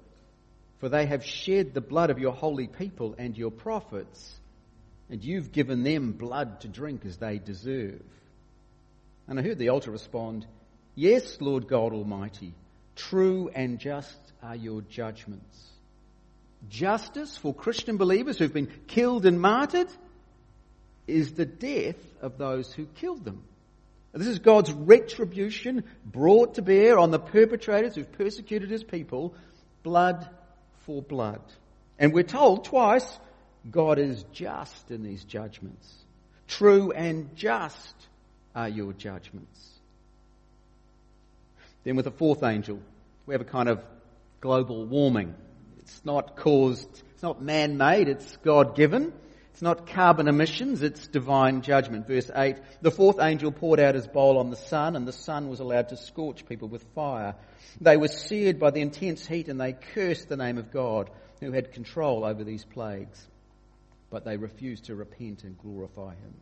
for 0.81 0.89
they 0.89 1.07
have 1.07 1.25
shed 1.25 1.75
the 1.75 1.83
blood 1.83 2.09
of 2.11 2.19
your 2.19 2.33
holy 2.33 2.67
people 2.67 3.15
and 3.19 3.37
your 3.37 3.51
prophets, 3.51 4.35
and 5.11 5.23
you've 5.23 5.53
given 5.53 5.83
them 5.83 6.13
blood 6.13 6.63
to 6.63 6.69
drink 6.69 7.05
as 7.05 7.19
they 7.19 7.39
deserve. 7.39 8.03
And 9.29 9.39
I 9.39 9.43
heard 9.43 9.59
the 9.59 9.69
altar 9.69 9.91
respond, 9.91 10.47
Yes, 10.95 11.39
Lord 11.41 11.69
God 11.69 11.93
Almighty, 11.93 12.55
true 12.97 13.51
and 13.55 13.79
just 13.79 14.19
are 14.43 14.57
your 14.57 14.81
judgments. 14.81 15.71
Justice 16.69 17.37
for 17.37 17.55
Christian 17.55 17.97
believers 17.97 18.39
who've 18.39 18.53
been 18.53 18.71
killed 18.87 19.27
and 19.27 19.41
martyred 19.41 19.89
is 21.07 21.33
the 21.33 21.47
death 21.47 21.97
of 22.21 22.39
those 22.39 22.73
who 22.73 22.87
killed 22.87 23.25
them. 23.25 23.43
This 24.13 24.27
is 24.27 24.41
God's 24.41 24.73
retribution 24.73 25.85
brought 26.05 26.55
to 26.55 26.63
bear 26.63 26.99
on 26.99 27.11
the 27.11 27.19
perpetrators 27.19 27.95
who've 27.95 28.11
persecuted 28.13 28.71
his 28.71 28.83
people. 28.83 29.35
Blood 29.83 30.29
for 30.85 31.01
blood. 31.01 31.41
And 31.99 32.13
we're 32.13 32.25
told 32.25 32.65
twice 32.65 33.19
God 33.71 33.99
is 33.99 34.25
just 34.33 34.91
in 34.91 35.03
these 35.03 35.25
judgments. 35.25 35.89
True 36.49 36.91
and 36.91 37.37
just 37.37 37.95
are 38.55 38.69
your 38.69 38.93
judgments. 38.93 39.69
Then 41.85 41.97
with 41.97 42.05
the 42.05 42.11
fourth 42.11 42.43
angel, 42.43 42.81
we 43.27 43.35
have 43.35 43.41
a 43.41 43.45
kind 43.45 43.69
of 43.69 43.83
global 44.41 44.85
warming. 44.85 45.35
It's 45.97 46.05
not 46.05 46.37
caused, 46.37 46.89
it's 47.13 47.23
not 47.23 47.43
man-made, 47.43 48.09
it's 48.09 48.37
God-given. 48.39 49.13
It's 49.61 49.63
not 49.63 49.89
carbon 49.89 50.27
emissions, 50.27 50.81
it's 50.81 51.07
divine 51.09 51.61
judgment. 51.61 52.07
Verse 52.07 52.31
8, 52.35 52.57
the 52.81 52.91
fourth 52.91 53.21
angel 53.21 53.53
poured 53.53 53.79
out 53.79 53.95
his 53.95 54.07
bowl 54.07 54.39
on 54.39 54.49
the 54.49 54.57
sun 54.57 54.97
and 54.97 55.07
the 55.07 55.13
sun 55.13 55.51
was 55.51 55.61
allowed 55.61 55.91
to 55.91 55.99
scorch 55.99 56.47
people 56.47 56.69
with 56.69 56.83
fire. 56.95 57.35
They 57.79 57.99
were 57.99 58.09
seared 58.09 58.59
by 58.59 58.71
the 58.71 58.81
intense 58.81 59.27
heat 59.27 59.49
and 59.49 59.61
they 59.61 59.75
cursed 59.75 60.31
the 60.31 60.39
name 60.39 60.57
of 60.57 60.71
God 60.71 61.11
who 61.41 61.53
had 61.53 61.73
control 61.73 62.25
over 62.25 62.43
these 62.43 62.65
plagues. 62.65 63.23
But 64.09 64.25
they 64.25 64.39
refused 64.39 64.87
to 64.87 64.95
repent 64.95 65.45
and 65.45 65.59
glorify 65.59 66.15
him. 66.15 66.35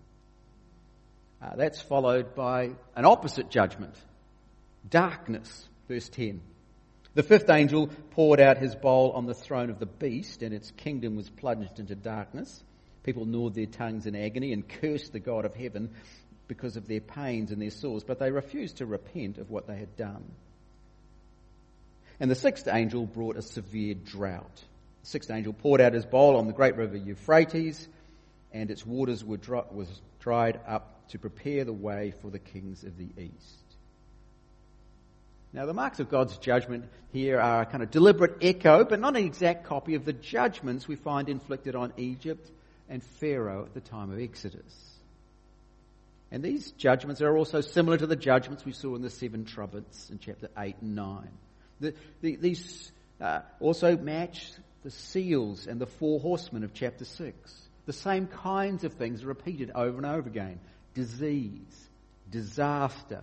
Uh, 1.43 1.57
that's 1.57 1.81
followed 1.81 2.37
by 2.37 2.71
an 2.95 3.05
opposite 3.05 3.51
judgment. 3.51 3.97
Darkness, 4.89 5.69
verse 5.89 6.09
10. 6.09 6.41
The 7.19 7.25
fifth 7.25 7.51
angel 7.51 7.89
poured 8.13 8.39
out 8.39 8.59
his 8.59 8.77
bowl 8.77 9.11
on 9.11 9.27
the 9.27 9.35
throne 9.35 9.71
of 9.71 9.81
the 9.81 9.87
beast 9.87 10.45
and 10.45 10.55
its 10.55 10.71
kingdom 10.71 11.17
was 11.17 11.29
plunged 11.29 11.81
into 11.81 11.97
darkness. 11.97 12.63
People 13.03 13.25
gnawed 13.25 13.55
their 13.55 13.67
tongues 13.67 14.07
in 14.07 14.15
agony 14.15 14.53
and 14.53 14.69
cursed 14.69 15.13
the 15.13 15.19
God 15.19 15.45
of 15.45 15.53
heaven 15.53 15.91
because 16.47 16.77
of 16.77 16.87
their 16.87 17.01
pains 17.01 17.51
and 17.51 17.61
their 17.61 17.73
sores, 17.73 18.05
but 18.05 18.21
they 18.21 18.31
refused 18.31 18.77
to 18.77 18.87
repent 18.87 19.39
of 19.39 19.51
what 19.51 19.67
they 19.67 19.77
had 19.79 19.97
done. 19.97 20.31
And 22.21 22.31
the 22.31 22.37
sixth 22.37 22.69
angel 22.69 23.05
brought 23.05 23.35
a 23.35 23.43
severe 23.43 23.95
drought. 23.95 24.65
The 25.03 25.09
sixth 25.09 25.33
angel 25.33 25.55
poured 25.55 25.81
out 25.81 25.95
his 25.95 26.07
bowl 26.07 26.37
on 26.37 26.47
the 26.47 26.53
great 26.53 26.77
river 26.77 26.97
Euphrates, 26.97 27.89
and 28.53 28.71
its 28.71 28.87
waters 28.87 29.25
were 29.25 29.39
dry, 29.39 29.65
was 29.73 29.89
dried 30.21 30.61
up 30.69 31.09
to 31.09 31.19
prepare 31.19 31.65
the 31.65 31.73
way 31.73 32.13
for 32.23 32.31
the 32.31 32.39
kings 32.39 32.85
of 32.85 32.97
the 32.97 33.09
east. 33.21 33.68
Now, 35.53 35.65
the 35.65 35.75
marks 35.75 35.99
of 35.99 36.11
God's 36.11 36.37
judgment 36.39 36.85
here 37.13 37.41
are 37.41 37.63
a 37.63 37.67
kind 37.67 37.83
of 37.83 37.91
deliberate 37.91 38.39
echo, 38.43 38.85
but 38.85 39.01
not 39.01 39.17
an 39.17 39.25
exact 39.25 39.65
copy 39.65 39.95
of 39.95 40.05
the 40.05 40.13
judgments 40.13 40.87
we 40.87 40.97
find 40.97 41.29
inflicted 41.29 41.75
on 41.75 41.93
Egypt 41.97 42.51
and 42.89 43.03
Pharaoh 43.03 43.65
at 43.65 43.75
the 43.75 43.81
time 43.81 44.11
of 44.11 44.21
Exodus. 44.21 44.99
And 46.31 46.43
these 46.43 46.73
judgments 46.73 47.23
are 47.23 47.37
also 47.37 47.63
similar 47.63 47.97
to 47.97 48.07
the 48.07 48.17
judgments 48.17 48.65
we 48.65 48.73
saw 48.73 48.95
in 48.95 49.03
the 49.03 49.09
seven 49.09 49.47
trumpets 49.47 50.11
in 50.11 50.19
chapter 50.19 50.49
8 50.59 50.77
and 50.83 50.95
9. 50.95 51.29
The, 51.81 51.95
the, 52.21 52.37
these 52.37 52.93
uh, 53.19 53.41
also 53.61 53.97
match 53.97 54.53
the 54.85 54.91
seals 54.91 55.67
and 55.67 55.81
the 55.81 55.87
four 55.87 56.21
horsemen 56.21 56.65
of 56.65 56.75
chapter 56.75 57.07
6. 57.07 57.69
The 57.87 57.93
same 57.95 58.27
kinds 58.27 58.85
of 58.85 58.95
things 58.95 59.25
are 59.25 59.29
repeated 59.29 59.71
over 59.75 59.97
and 59.97 60.05
over 60.05 60.29
again 60.29 60.61
disease, 60.95 61.89
disaster, 62.31 63.23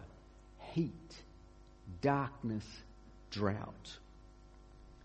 heat, 0.73 0.91
darkness, 2.05 2.63
drought. 3.31 3.97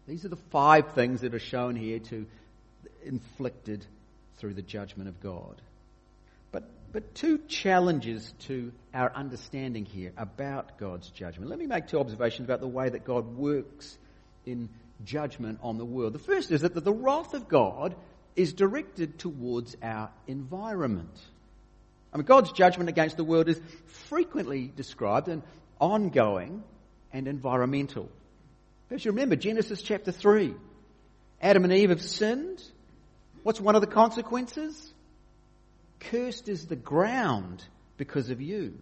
These 0.06 0.26
are 0.26 0.28
the 0.28 0.36
five 0.36 0.92
things 0.92 1.22
that 1.22 1.34
are 1.34 1.38
shown 1.38 1.74
here 1.74 1.98
to 1.98 2.26
inflicted 3.02 3.86
through 4.36 4.52
the 4.52 4.60
judgment 4.60 5.08
of 5.08 5.18
God. 5.18 5.62
But 6.52 6.64
but 6.92 7.14
two 7.14 7.38
challenges 7.48 8.34
to 8.40 8.70
our 8.92 9.10
understanding 9.14 9.86
here 9.86 10.12
about 10.18 10.76
God's 10.76 11.08
judgment. 11.08 11.48
Let 11.48 11.58
me 11.58 11.66
make 11.66 11.86
two 11.86 11.98
observations 11.98 12.46
about 12.46 12.60
the 12.60 12.68
way 12.68 12.90
that 12.90 13.06
God 13.06 13.34
works 13.34 13.96
in 14.44 14.68
judgment 15.02 15.58
on 15.62 15.78
the 15.78 15.86
world. 15.86 16.12
The 16.12 16.18
first 16.18 16.50
is 16.50 16.60
that 16.60 16.74
the 16.74 16.92
wrath 16.92 17.32
of 17.32 17.48
God 17.48 17.96
is 18.36 18.52
directed 18.52 19.18
towards 19.18 19.74
our 19.82 20.10
environment. 20.26 21.18
I 22.12 22.18
mean, 22.18 22.26
God's 22.26 22.52
judgment 22.52 22.90
against 22.90 23.16
the 23.16 23.24
world 23.24 23.48
is 23.48 23.58
frequently 23.86 24.70
described 24.76 25.30
as 25.30 25.40
ongoing 25.80 26.62
and 27.12 27.26
environmental. 27.28 28.08
As 28.90 29.04
you 29.04 29.12
remember, 29.12 29.36
Genesis 29.36 29.82
chapter 29.82 30.12
3. 30.12 30.54
Adam 31.40 31.64
and 31.64 31.72
Eve 31.72 31.90
have 31.90 32.02
sinned. 32.02 32.62
What's 33.42 33.60
one 33.60 33.74
of 33.74 33.80
the 33.80 33.86
consequences? 33.86 34.92
Cursed 36.00 36.48
is 36.48 36.66
the 36.66 36.76
ground 36.76 37.64
because 37.96 38.30
of 38.30 38.40
you. 38.40 38.78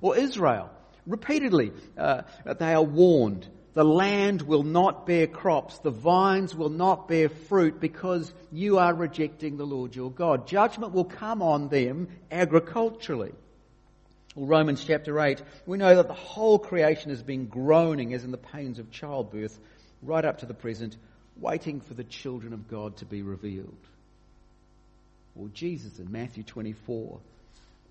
Or 0.00 0.16
Israel, 0.16 0.70
repeatedly, 1.06 1.72
uh, 1.98 2.22
they 2.58 2.72
are 2.72 2.82
warned 2.82 3.46
the 3.72 3.84
land 3.84 4.42
will 4.42 4.64
not 4.64 5.06
bear 5.06 5.28
crops, 5.28 5.78
the 5.78 5.90
vines 5.90 6.54
will 6.54 6.70
not 6.70 7.06
bear 7.06 7.28
fruit 7.28 7.80
because 7.80 8.32
you 8.50 8.78
are 8.78 8.92
rejecting 8.92 9.56
the 9.56 9.66
Lord 9.66 9.94
your 9.94 10.10
God. 10.10 10.48
Judgment 10.48 10.92
will 10.92 11.04
come 11.04 11.40
on 11.40 11.68
them 11.68 12.08
agriculturally. 12.32 13.32
Well, 14.34 14.46
Romans 14.46 14.84
chapter 14.84 15.18
8, 15.18 15.42
we 15.66 15.78
know 15.78 15.96
that 15.96 16.06
the 16.06 16.14
whole 16.14 16.58
creation 16.58 17.10
has 17.10 17.22
been 17.22 17.46
groaning 17.46 18.14
as 18.14 18.24
in 18.24 18.30
the 18.30 18.38
pains 18.38 18.78
of 18.78 18.90
childbirth 18.90 19.58
right 20.02 20.24
up 20.24 20.38
to 20.38 20.46
the 20.46 20.54
present, 20.54 20.96
waiting 21.36 21.80
for 21.80 21.94
the 21.94 22.04
children 22.04 22.52
of 22.52 22.68
God 22.68 22.96
to 22.98 23.04
be 23.04 23.22
revealed. 23.22 23.74
Or 25.34 25.48
Jesus 25.48 25.98
in 25.98 26.12
Matthew 26.12 26.44
24 26.44 27.18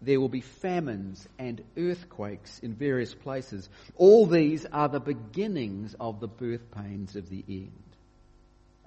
there 0.02 0.20
will 0.20 0.30
be 0.30 0.42
famines 0.42 1.28
and 1.38 1.62
earthquakes 1.78 2.60
in 2.60 2.74
various 2.74 3.14
places. 3.14 3.68
All 3.98 4.26
these 4.26 4.66
are 4.66 4.88
the 4.88 5.00
beginnings 5.00 5.96
of 6.00 6.20
the 6.20 6.28
birth 6.28 6.72
pains 6.72 7.16
of 7.16 7.30
the 7.30 7.44
end. 7.50 7.89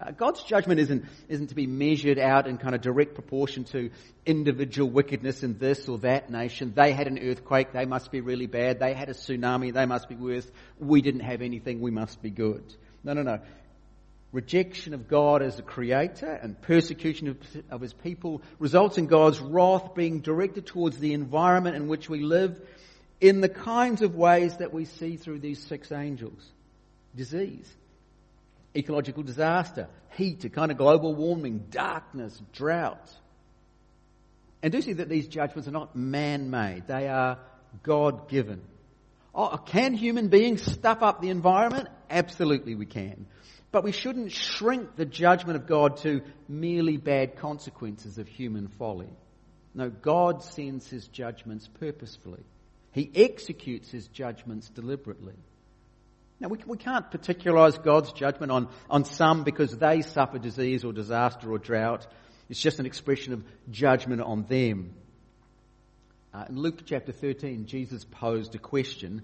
Uh, 0.02 0.10
God's 0.10 0.42
judgment 0.42 0.80
isn't, 0.80 1.04
isn't 1.28 1.48
to 1.48 1.54
be 1.54 1.66
measured 1.66 2.18
out 2.18 2.48
in 2.48 2.58
kind 2.58 2.74
of 2.74 2.80
direct 2.80 3.14
proportion 3.14 3.64
to 3.64 3.90
individual 4.26 4.90
wickedness 4.90 5.42
in 5.42 5.58
this 5.58 5.88
or 5.88 5.98
that 5.98 6.30
nation. 6.30 6.72
They 6.74 6.92
had 6.92 7.06
an 7.06 7.18
earthquake, 7.18 7.72
they 7.72 7.84
must 7.84 8.10
be 8.10 8.20
really 8.20 8.46
bad. 8.46 8.80
They 8.80 8.94
had 8.94 9.08
a 9.08 9.14
tsunami, 9.14 9.72
they 9.72 9.86
must 9.86 10.08
be 10.08 10.16
worse. 10.16 10.50
We 10.78 11.02
didn't 11.02 11.20
have 11.20 11.42
anything, 11.42 11.80
we 11.80 11.90
must 11.90 12.20
be 12.22 12.30
good. 12.30 12.64
No, 13.04 13.12
no, 13.12 13.22
no 13.22 13.40
rejection 14.32 14.94
of 14.94 15.08
God 15.08 15.42
as 15.42 15.58
a 15.58 15.62
creator 15.62 16.32
and 16.32 16.58
persecution 16.62 17.28
of, 17.28 17.36
of, 17.70 17.80
his 17.82 17.92
people 17.92 18.40
results 18.58 18.96
in 18.96 19.06
God's 19.06 19.38
wrath 19.40 19.94
being 19.94 20.20
directed 20.20 20.66
towards 20.66 20.96
the 20.96 21.12
environment 21.12 21.76
in 21.76 21.86
which 21.86 22.08
we 22.08 22.20
live 22.20 22.58
in 23.20 23.42
the 23.42 23.48
kinds 23.50 24.00
of 24.00 24.14
ways 24.14 24.56
that 24.56 24.72
we 24.72 24.86
see 24.86 25.16
through 25.16 25.40
these 25.40 25.62
six 25.62 25.92
angels. 25.92 26.42
Disease, 27.14 27.70
ecological 28.74 29.22
disaster, 29.22 29.88
heat, 30.16 30.44
a 30.44 30.48
kind 30.48 30.70
of 30.70 30.78
global 30.78 31.14
warming, 31.14 31.66
darkness, 31.70 32.40
drought. 32.52 33.10
And 34.62 34.72
do 34.72 34.80
see 34.80 34.94
that 34.94 35.08
these 35.08 35.28
judgments 35.28 35.68
are 35.68 35.72
not 35.72 35.96
man-made. 35.96 36.86
They 36.86 37.08
are 37.08 37.38
God-given. 37.82 38.62
Oh, 39.34 39.56
can 39.56 39.94
human 39.94 40.28
beings 40.28 40.62
stuff 40.62 41.02
up 41.02 41.20
the 41.20 41.30
environment? 41.30 41.88
Absolutely 42.10 42.74
we 42.74 42.86
can. 42.86 43.26
But 43.72 43.84
we 43.84 43.92
shouldn't 43.92 44.32
shrink 44.32 44.96
the 44.96 45.06
judgment 45.06 45.56
of 45.56 45.66
God 45.66 45.96
to 45.98 46.20
merely 46.48 46.98
bad 46.98 47.36
consequences 47.36 48.18
of 48.18 48.28
human 48.28 48.68
folly. 48.78 49.08
No, 49.74 49.88
God 49.88 50.42
sends 50.42 50.86
his 50.88 51.08
judgments 51.08 51.66
purposefully. 51.80 52.44
He 52.92 53.10
executes 53.14 53.90
his 53.90 54.06
judgments 54.08 54.68
deliberately. 54.68 55.32
Now, 56.42 56.48
we, 56.48 56.58
we 56.66 56.76
can't 56.76 57.08
particularize 57.08 57.78
God's 57.78 58.12
judgment 58.12 58.50
on, 58.50 58.68
on 58.90 59.04
some 59.04 59.44
because 59.44 59.78
they 59.78 60.02
suffer 60.02 60.40
disease 60.40 60.84
or 60.84 60.92
disaster 60.92 61.52
or 61.52 61.58
drought. 61.58 62.04
It's 62.50 62.60
just 62.60 62.80
an 62.80 62.86
expression 62.86 63.32
of 63.32 63.44
judgment 63.70 64.22
on 64.22 64.42
them. 64.46 64.92
Uh, 66.34 66.46
in 66.48 66.56
Luke 66.56 66.80
chapter 66.84 67.12
13, 67.12 67.66
Jesus 67.66 68.04
posed 68.04 68.56
a 68.56 68.58
question 68.58 69.22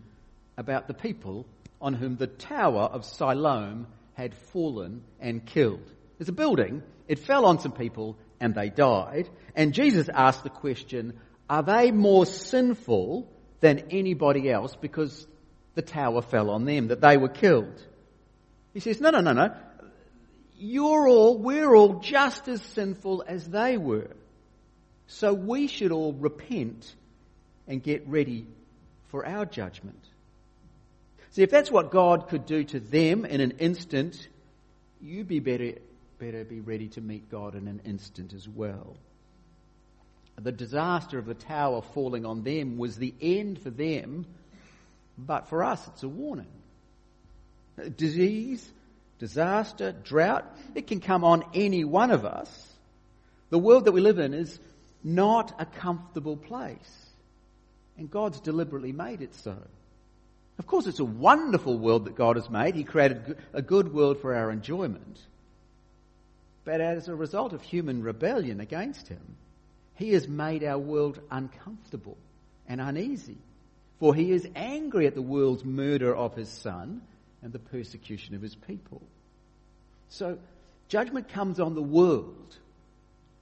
about 0.57 0.87
the 0.87 0.94
people 0.94 1.44
on 1.81 1.92
whom 1.92 2.14
the 2.14 2.28
Tower 2.28 2.83
of 2.83 3.04
Siloam 3.04 3.88
had 4.14 4.33
fallen 4.52 5.02
and 5.18 5.44
killed. 5.44 5.90
There's 6.18 6.28
a 6.28 6.33
building, 6.33 6.85
it 7.09 7.18
fell 7.18 7.46
on 7.46 7.59
some 7.59 7.72
people 7.72 8.16
and 8.38 8.54
they 8.54 8.70
died. 8.70 9.28
And 9.57 9.74
Jesus 9.74 10.09
asked 10.09 10.44
the 10.44 10.50
question, 10.50 11.18
are 11.50 11.64
they 11.64 11.90
more 11.90 12.26
sinful 12.26 13.28
than 13.59 13.87
anybody 13.90 14.48
else 14.48 14.76
because 14.76 15.26
the 15.79 15.83
tower 15.83 16.23
fell 16.23 16.51
on 16.51 16.64
them, 16.64 16.88
that 16.88 17.01
they 17.01 17.17
were 17.17 17.29
killed? 17.29 17.81
He 18.75 18.81
says, 18.81 19.01
no, 19.01 19.11
no, 19.11 19.21
no, 19.21 19.33
no. 19.33 19.55
You're 20.59 21.07
all, 21.07 21.38
we're 21.38 21.73
all 21.73 22.01
just 22.01 22.49
as 22.49 22.61
sinful 22.61 23.23
as 23.29 23.47
they 23.47 23.77
were. 23.77 24.11
So 25.07 25.33
we 25.33 25.69
should 25.69 25.93
all 25.93 26.12
repent 26.12 26.93
and 27.69 27.81
get 27.81 28.09
ready 28.09 28.45
for 29.12 29.25
our 29.25 29.47
judgment. 29.47 30.05
See, 31.31 31.43
if 31.43 31.51
that's 31.51 31.71
what 31.71 31.93
God 31.93 32.29
could 32.29 32.45
do 32.45 32.64
to 32.64 32.81
them 32.81 33.25
in 33.25 33.41
an 33.41 33.53
instant, 33.61 34.27
you 35.01 35.23
be 35.23 35.38
better, 35.38 35.75
better 36.19 36.43
be 36.43 36.59
ready 36.59 36.88
to 36.88 37.01
meet 37.01 37.31
God 37.31 37.55
in 37.55 37.69
an 37.69 37.83
instant 37.85 38.33
as 38.33 38.49
well. 38.49 38.97
The 40.41 40.51
disaster 40.51 41.21
of 41.21 41.27
the 41.27 41.35
tower 41.35 41.83
falling 41.95 42.27
on 42.27 42.43
them 42.43 42.79
was 42.79 42.97
the 42.97 43.14
end 43.21 43.61
for 43.61 43.71
them, 43.71 44.27
but 45.18 45.48
for 45.48 45.64
us 45.64 45.87
it's 45.88 46.02
a 46.02 46.09
warning. 46.09 46.46
Disease, 47.96 48.66
disaster, 49.18 49.92
drought, 49.92 50.44
it 50.74 50.87
can 50.87 51.00
come 51.00 51.24
on 51.24 51.44
any 51.54 51.85
one 51.85 52.11
of 52.11 52.24
us. 52.24 52.72
The 53.50 53.59
world 53.59 53.87
that 53.87 53.92
we 53.92 54.00
live 54.00 54.18
in 54.18 54.35
is 54.35 54.59
not 55.02 55.54
a 55.59 55.66
comfortable 55.66 56.37
place. 56.37 57.07
And 57.96 58.11
God's 58.11 58.40
deliberately 58.40 58.92
made 58.92 59.22
it 59.22 59.35
so. 59.35 59.57
Of 60.59 60.66
course, 60.66 60.87
it's 60.87 60.98
a 60.98 61.04
wonderful 61.04 61.78
world 61.78 62.07
that 62.07 62.16
God 62.16 62.37
has 62.37 62.50
made. 62.50 62.74
He 62.74 62.85
created 62.85 63.38
a 63.52 63.62
good 63.62 63.92
world 63.92 64.20
for 64.20 64.35
our 64.35 64.50
enjoyment. 64.50 65.18
But 66.64 66.81
as 66.81 67.09
a 67.09 67.14
result 67.14 67.52
of 67.52 67.62
human 67.62 68.02
rebellion 68.02 68.61
against 68.61 69.09
Him, 69.09 69.37
He 69.94 70.12
has 70.12 70.28
made 70.28 70.64
our 70.64 70.78
world 70.78 71.20
uncomfortable 71.31 72.18
and 72.68 72.81
uneasy. 72.81 73.38
For 73.98 74.14
He 74.14 74.30
is 74.32 74.46
angry 74.54 75.06
at 75.06 75.14
the 75.14 75.22
world's 75.22 75.64
murder 75.64 76.14
of 76.14 76.34
His 76.34 76.48
Son 76.48 77.02
and 77.42 77.52
the 77.52 77.58
persecution 77.58 78.34
of 78.34 78.42
His 78.42 78.54
people. 78.54 79.02
So, 80.08 80.38
judgment 80.88 81.28
comes 81.28 81.61
on 81.61 81.74
the 81.74 81.82
world 81.82 82.56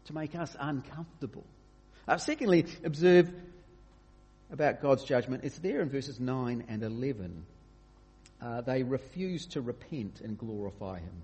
to 0.07 0.15
make 0.15 0.35
us 0.35 0.57
uncomfortable. 0.59 1.45
Uh, 2.09 2.17
secondly, 2.17 2.67
observe 2.85 3.31
about 4.51 4.81
God's 4.81 5.05
judgment, 5.05 5.45
it's 5.45 5.59
there 5.59 5.81
in 5.81 5.89
verses 5.89 6.21
9 6.21 6.65
and 6.69 6.83
11. 6.83 7.45
Uh, 8.41 8.61
they 8.61 8.83
refuse 8.83 9.47
to 9.47 9.61
repent 9.61 10.21
and 10.21 10.39
glorify 10.39 10.99
Him. 10.99 11.23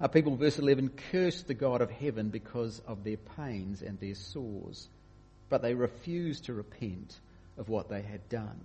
Our 0.00 0.08
people, 0.08 0.36
verse 0.36 0.58
11, 0.58 0.90
cursed 1.10 1.46
the 1.46 1.54
God 1.54 1.80
of 1.80 1.90
heaven 1.90 2.28
because 2.28 2.80
of 2.86 3.02
their 3.02 3.16
pains 3.16 3.82
and 3.82 3.98
their 3.98 4.14
sores, 4.14 4.88
but 5.48 5.62
they 5.62 5.74
refused 5.74 6.44
to 6.44 6.54
repent 6.54 7.18
of 7.58 7.68
what 7.68 7.88
they 7.88 8.02
had 8.02 8.28
done. 8.28 8.60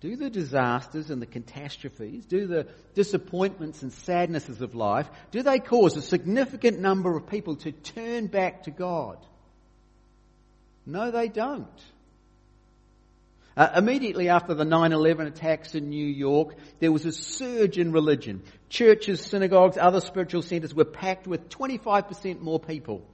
Do 0.00 0.16
the 0.16 0.28
disasters 0.28 1.10
and 1.10 1.22
the 1.22 1.26
catastrophes, 1.26 2.26
do 2.26 2.46
the 2.46 2.66
disappointments 2.94 3.82
and 3.82 3.90
sadnesses 3.90 4.60
of 4.60 4.74
life, 4.74 5.08
do 5.30 5.42
they 5.42 5.58
cause 5.58 5.96
a 5.96 6.02
significant 6.02 6.78
number 6.78 7.16
of 7.16 7.26
people 7.26 7.56
to 7.56 7.72
turn 7.72 8.26
back 8.26 8.64
to 8.64 8.70
God? 8.70 9.16
No, 10.84 11.10
they 11.10 11.28
don't. 11.28 11.82
Uh, 13.56 13.70
immediately 13.76 14.28
after 14.28 14.52
the 14.52 14.64
9-11 14.64 15.28
attacks 15.28 15.74
in 15.74 15.88
New 15.88 16.06
York, 16.06 16.56
there 16.80 16.90
was 16.92 17.06
a 17.06 17.12
surge 17.12 17.78
in 17.78 17.92
religion. 17.92 18.42
Churches, 18.68 19.20
synagogues, 19.20 19.78
other 19.78 20.00
spiritual 20.00 20.42
centers 20.42 20.74
were 20.74 20.84
packed 20.84 21.26
with 21.26 21.48
25% 21.48 22.40
more 22.40 22.58
people. 22.58 23.06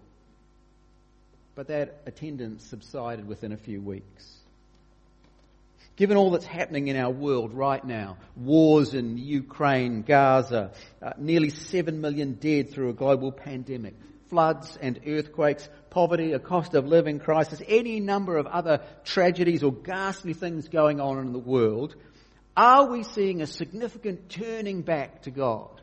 But 1.55 1.69
that 1.69 2.03
attendance 2.07 2.65
subsided 2.65 3.27
within 3.27 3.53
a 3.53 3.57
few 3.57 3.81
weeks. 3.81 4.37
Given 5.97 6.17
all 6.17 6.31
that's 6.31 6.47
happening 6.47 6.89
in 6.89 6.97
our 6.97 7.11
world 7.11 7.53
right 7.53 7.85
now, 7.85 8.17
wars 8.35 8.95
in 8.95 9.19
Ukraine, 9.19 10.01
Gaza, 10.03 10.73
uh, 11.03 11.13
nearly 11.19 11.51
7 11.51 12.01
million 12.01 12.35
dead 12.35 12.71
through 12.71 12.89
a 12.89 12.95
global 12.95 13.33
pandemic, 13.33 13.95
floods 14.31 14.79
and 14.81 15.01
earthquakes, 15.07 15.69
poverty, 15.91 16.33
a 16.33 16.39
cost 16.39 16.75
of 16.75 16.87
living 16.87 17.19
crisis, 17.19 17.61
any 17.69 18.01
number 18.01 18.39
of 18.39 18.47
other 18.47 18.81
tragedies 19.05 19.63
or 19.63 19.73
ghastly 19.73 20.33
things 20.33 20.69
going 20.69 21.01
on 21.01 21.19
in 21.19 21.33
the 21.35 21.39
world, 21.39 21.95
are 22.57 22.87
we 22.87 23.03
seeing 23.03 23.43
a 23.43 23.47
significant 23.47 24.31
turning 24.31 24.83
back 24.83 25.23
to 25.23 25.31
God? 25.31 25.81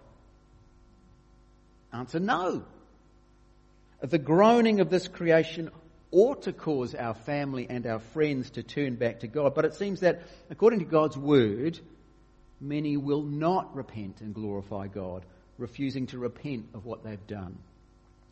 Answer 1.94 2.20
no. 2.20 2.66
The 4.02 4.20
groaning 4.20 4.80
of 4.80 4.90
this 4.90 5.08
creation 5.08 5.72
ought 6.12 6.44
to 6.44 6.54
cause 6.54 6.94
our 6.94 7.16
family 7.16 7.68
and 7.70 7.86
our 7.88 8.00
friends 8.00 8.52
to 8.52 8.64
turn 8.64 8.96
back 8.96 9.22
to 9.22 9.28
God. 9.28 9.56
But 9.56 9.66
it 9.66 9.74
seems 9.74 10.02
that, 10.02 10.22
according 10.50 10.80
to 10.80 10.86
God's 10.86 11.18
word, 11.18 11.80
many 12.62 12.96
will 12.96 13.24
not 13.24 13.76
repent 13.76 14.22
and 14.22 14.34
glorify 14.34 14.88
God, 14.88 15.26
refusing 15.58 16.08
to 16.08 16.20
repent 16.20 16.68
of 16.74 16.86
what 16.86 17.04
they've 17.04 17.28
done. 17.28 17.58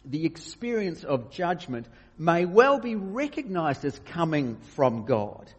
The 0.05 0.25
experience 0.25 1.03
of 1.03 1.31
judgment 1.31 1.87
may 2.17 2.45
well 2.45 2.79
be 2.79 2.95
recognized 2.95 3.83
as 3.85 3.99
coming 4.05 4.57
from 4.75 5.05
God. 5.05 5.51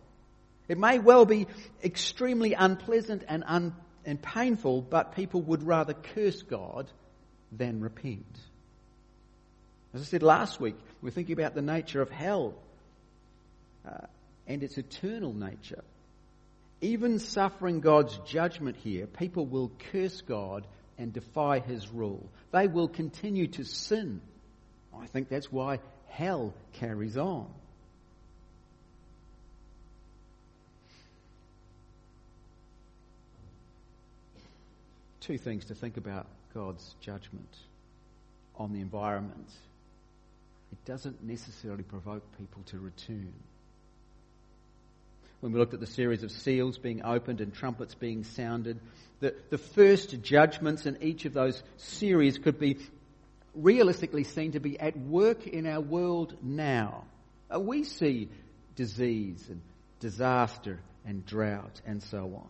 It 0.68 0.78
may 0.78 1.00
well 1.00 1.26
be 1.26 1.48
extremely 1.82 2.54
unpleasant 2.54 3.24
and, 3.28 3.42
un- 3.46 3.74
and 4.04 4.22
painful, 4.22 4.82
but 4.82 5.16
people 5.16 5.42
would 5.42 5.64
rather 5.64 5.94
curse 5.94 6.42
God 6.42 6.88
than 7.50 7.80
repent. 7.80 8.38
As 9.96 10.02
I 10.02 10.04
said 10.04 10.22
last 10.22 10.60
week, 10.60 10.76
we're 11.00 11.08
thinking 11.08 11.32
about 11.32 11.54
the 11.54 11.62
nature 11.62 12.02
of 12.02 12.10
hell 12.10 12.52
uh, 13.88 14.04
and 14.46 14.62
its 14.62 14.76
eternal 14.76 15.32
nature. 15.32 15.82
Even 16.82 17.18
suffering 17.18 17.80
God's 17.80 18.14
judgment 18.26 18.76
here, 18.76 19.06
people 19.06 19.46
will 19.46 19.72
curse 19.90 20.20
God 20.20 20.66
and 20.98 21.14
defy 21.14 21.60
his 21.60 21.88
rule. 21.88 22.28
They 22.52 22.66
will 22.66 22.88
continue 22.88 23.46
to 23.46 23.64
sin. 23.64 24.20
I 24.94 25.06
think 25.06 25.30
that's 25.30 25.50
why 25.50 25.78
hell 26.08 26.52
carries 26.74 27.16
on. 27.16 27.46
Two 35.20 35.38
things 35.38 35.64
to 35.64 35.74
think 35.74 35.96
about 35.96 36.26
God's 36.52 36.94
judgment 37.00 37.48
on 38.58 38.74
the 38.74 38.82
environment. 38.82 39.48
It 40.72 40.84
doesn't 40.84 41.22
necessarily 41.22 41.82
provoke 41.82 42.24
people 42.38 42.62
to 42.66 42.78
return 42.78 43.32
when 45.40 45.52
we 45.52 45.58
looked 45.58 45.74
at 45.74 45.80
the 45.80 45.86
series 45.86 46.22
of 46.22 46.30
seals 46.30 46.78
being 46.78 47.04
opened 47.04 47.40
and 47.40 47.54
trumpets 47.54 47.94
being 47.94 48.24
sounded. 48.24 48.80
The, 49.20 49.34
the 49.50 49.58
first 49.58 50.22
judgments 50.22 50.86
in 50.86 51.02
each 51.02 51.24
of 51.24 51.34
those 51.34 51.62
series 51.76 52.38
could 52.38 52.58
be 52.58 52.78
realistically 53.54 54.24
seen 54.24 54.52
to 54.52 54.60
be 54.60 54.78
at 54.78 54.96
work 54.96 55.46
in 55.46 55.66
our 55.66 55.80
world 55.80 56.36
now. 56.42 57.04
Uh, 57.54 57.60
we 57.60 57.84
see 57.84 58.28
disease 58.74 59.44
and 59.48 59.60
disaster 60.00 60.80
and 61.04 61.24
drought 61.24 61.80
and 61.86 62.02
so 62.02 62.24
on. 62.24 62.48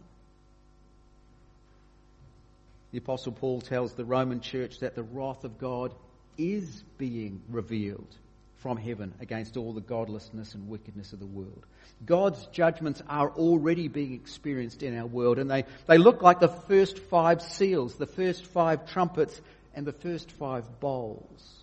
The 2.92 2.98
Apostle 2.98 3.32
Paul 3.32 3.60
tells 3.60 3.92
the 3.94 4.04
Roman 4.04 4.40
church 4.40 4.78
that 4.78 4.94
the 4.94 5.02
wrath 5.02 5.44
of 5.44 5.58
God 5.58 5.92
is 6.38 6.82
being 6.98 7.40
revealed 7.48 8.14
from 8.58 8.76
heaven 8.76 9.14
against 9.20 9.56
all 9.56 9.72
the 9.72 9.80
godlessness 9.80 10.54
and 10.54 10.68
wickedness 10.68 11.12
of 11.12 11.20
the 11.20 11.26
world. 11.26 11.64
God's 12.04 12.44
judgments 12.46 13.02
are 13.08 13.30
already 13.30 13.88
being 13.88 14.12
experienced 14.12 14.82
in 14.82 14.98
our 14.98 15.06
world, 15.06 15.38
and 15.38 15.50
they, 15.50 15.64
they 15.86 15.98
look 15.98 16.22
like 16.22 16.40
the 16.40 16.48
first 16.48 16.98
five 16.98 17.42
seals, 17.42 17.94
the 17.94 18.06
first 18.06 18.44
five 18.46 18.90
trumpets, 18.90 19.40
and 19.74 19.86
the 19.86 19.92
first 19.92 20.30
five 20.32 20.64
bowls. 20.80 21.54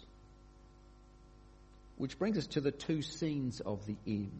Which 1.97 2.17
brings 2.17 2.37
us 2.37 2.47
to 2.47 2.61
the 2.61 2.71
two 2.71 3.01
scenes 3.01 3.59
of 3.59 3.85
the 3.85 3.95
end. 4.07 4.31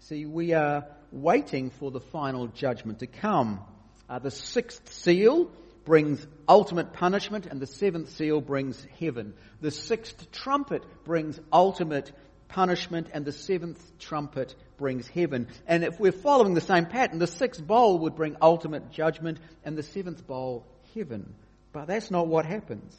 See, 0.00 0.26
we 0.26 0.52
are 0.52 0.84
waiting 1.12 1.70
for 1.70 1.90
the 1.90 2.00
final 2.00 2.46
judgment 2.48 3.00
to 3.00 3.06
come. 3.06 3.60
Uh, 4.08 4.18
the 4.18 4.30
sixth 4.30 4.92
seal 4.92 5.50
brings 5.84 6.26
ultimate 6.48 6.92
punishment 6.92 7.46
and 7.46 7.60
the 7.60 7.66
seventh 7.66 8.10
seal 8.10 8.40
brings 8.40 8.86
heaven. 8.98 9.34
The 9.60 9.70
sixth 9.70 10.30
trumpet 10.32 10.82
brings 11.04 11.38
ultimate 11.52 12.12
punishment 12.48 13.08
and 13.12 13.24
the 13.24 13.32
seventh 13.32 13.98
trumpet 13.98 14.54
brings 14.76 15.06
heaven. 15.08 15.48
And 15.66 15.84
if 15.84 16.00
we're 16.00 16.12
following 16.12 16.54
the 16.54 16.60
same 16.60 16.86
pattern, 16.86 17.18
the 17.18 17.26
sixth 17.26 17.64
bowl 17.64 18.00
would 18.00 18.14
bring 18.14 18.36
ultimate 18.40 18.90
judgment 18.90 19.38
and 19.64 19.76
the 19.76 19.82
seventh 19.82 20.26
bowl 20.26 20.66
heaven. 20.94 21.34
But 21.72 21.86
that's 21.86 22.10
not 22.10 22.28
what 22.28 22.46
happens. 22.46 22.96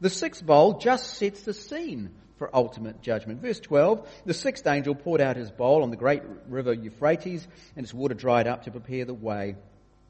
The 0.00 0.10
sixth 0.10 0.44
bowl 0.44 0.78
just 0.78 1.14
sets 1.14 1.42
the 1.42 1.54
scene 1.54 2.10
for 2.36 2.54
ultimate 2.54 3.02
judgment. 3.02 3.40
Verse 3.40 3.60
12, 3.60 4.08
the 4.26 4.34
sixth 4.34 4.66
angel 4.66 4.94
poured 4.94 5.20
out 5.20 5.36
his 5.36 5.50
bowl 5.50 5.82
on 5.82 5.90
the 5.90 5.96
great 5.96 6.22
river 6.48 6.72
Euphrates 6.72 7.46
and 7.76 7.84
its 7.84 7.94
water 7.94 8.14
dried 8.14 8.46
up 8.46 8.64
to 8.64 8.70
prepare 8.70 9.04
the 9.04 9.14
way 9.14 9.54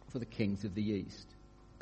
for 0.08 0.18
the 0.18 0.26
kings 0.26 0.64
of 0.64 0.74
the 0.74 0.82
east 0.82 1.31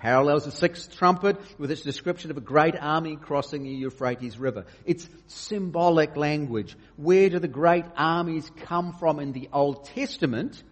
parallels 0.00 0.46
the 0.46 0.50
sixth 0.50 0.96
trumpet 0.96 1.36
with 1.58 1.70
its 1.70 1.82
description 1.82 2.30
of 2.30 2.38
a 2.38 2.40
great 2.40 2.74
army 2.74 3.16
crossing 3.16 3.62
the 3.62 3.70
Euphrates 3.70 4.38
River. 4.38 4.64
It's 4.86 5.06
symbolic 5.26 6.16
language. 6.16 6.74
Where 6.96 7.28
do 7.28 7.38
the 7.38 7.48
great 7.48 7.84
armies 7.96 8.50
come 8.62 8.94
from 8.94 9.20
in 9.20 9.32
the 9.32 9.50
Old 9.52 9.84
Testament? 9.84 10.62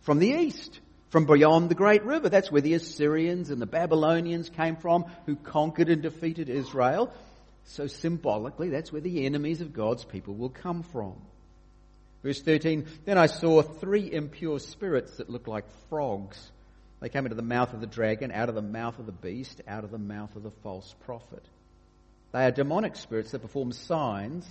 From 0.00 0.18
the 0.18 0.30
east, 0.30 0.80
from 1.10 1.26
beyond 1.26 1.68
the 1.68 1.76
great 1.76 2.04
river. 2.04 2.28
That's 2.28 2.50
where 2.50 2.60
the 2.60 2.74
Assyrians 2.74 3.50
and 3.50 3.62
the 3.62 3.66
Babylonians 3.66 4.50
came 4.50 4.74
from, 4.74 5.04
who 5.26 5.36
conquered 5.36 5.88
and 5.88 6.02
defeated 6.02 6.48
Israel. 6.48 7.12
So 7.66 7.86
symbolically, 7.86 8.70
that's 8.70 8.90
where 8.90 9.00
the 9.00 9.26
enemies 9.26 9.60
of 9.60 9.72
God's 9.72 10.04
people 10.04 10.34
will 10.34 10.48
come 10.48 10.82
from. 10.82 11.14
Verse 12.24 12.42
13, 12.42 12.86
then 13.04 13.16
I 13.16 13.26
saw 13.26 13.62
three 13.62 14.10
impure 14.10 14.58
spirits 14.58 15.18
that 15.18 15.30
looked 15.30 15.46
like 15.46 15.66
frogs 15.88 16.50
they 17.00 17.08
came 17.08 17.24
into 17.24 17.36
the 17.36 17.42
mouth 17.42 17.72
of 17.72 17.80
the 17.80 17.86
dragon, 17.86 18.32
out 18.32 18.48
of 18.48 18.54
the 18.54 18.62
mouth 18.62 18.98
of 18.98 19.06
the 19.06 19.12
beast, 19.12 19.60
out 19.68 19.84
of 19.84 19.90
the 19.90 19.98
mouth 19.98 20.34
of 20.34 20.42
the 20.42 20.50
false 20.62 20.94
prophet. 21.04 21.44
They 22.32 22.44
are 22.44 22.50
demonic 22.50 22.96
spirits 22.96 23.30
that 23.30 23.40
perform 23.40 23.72
signs, 23.72 24.46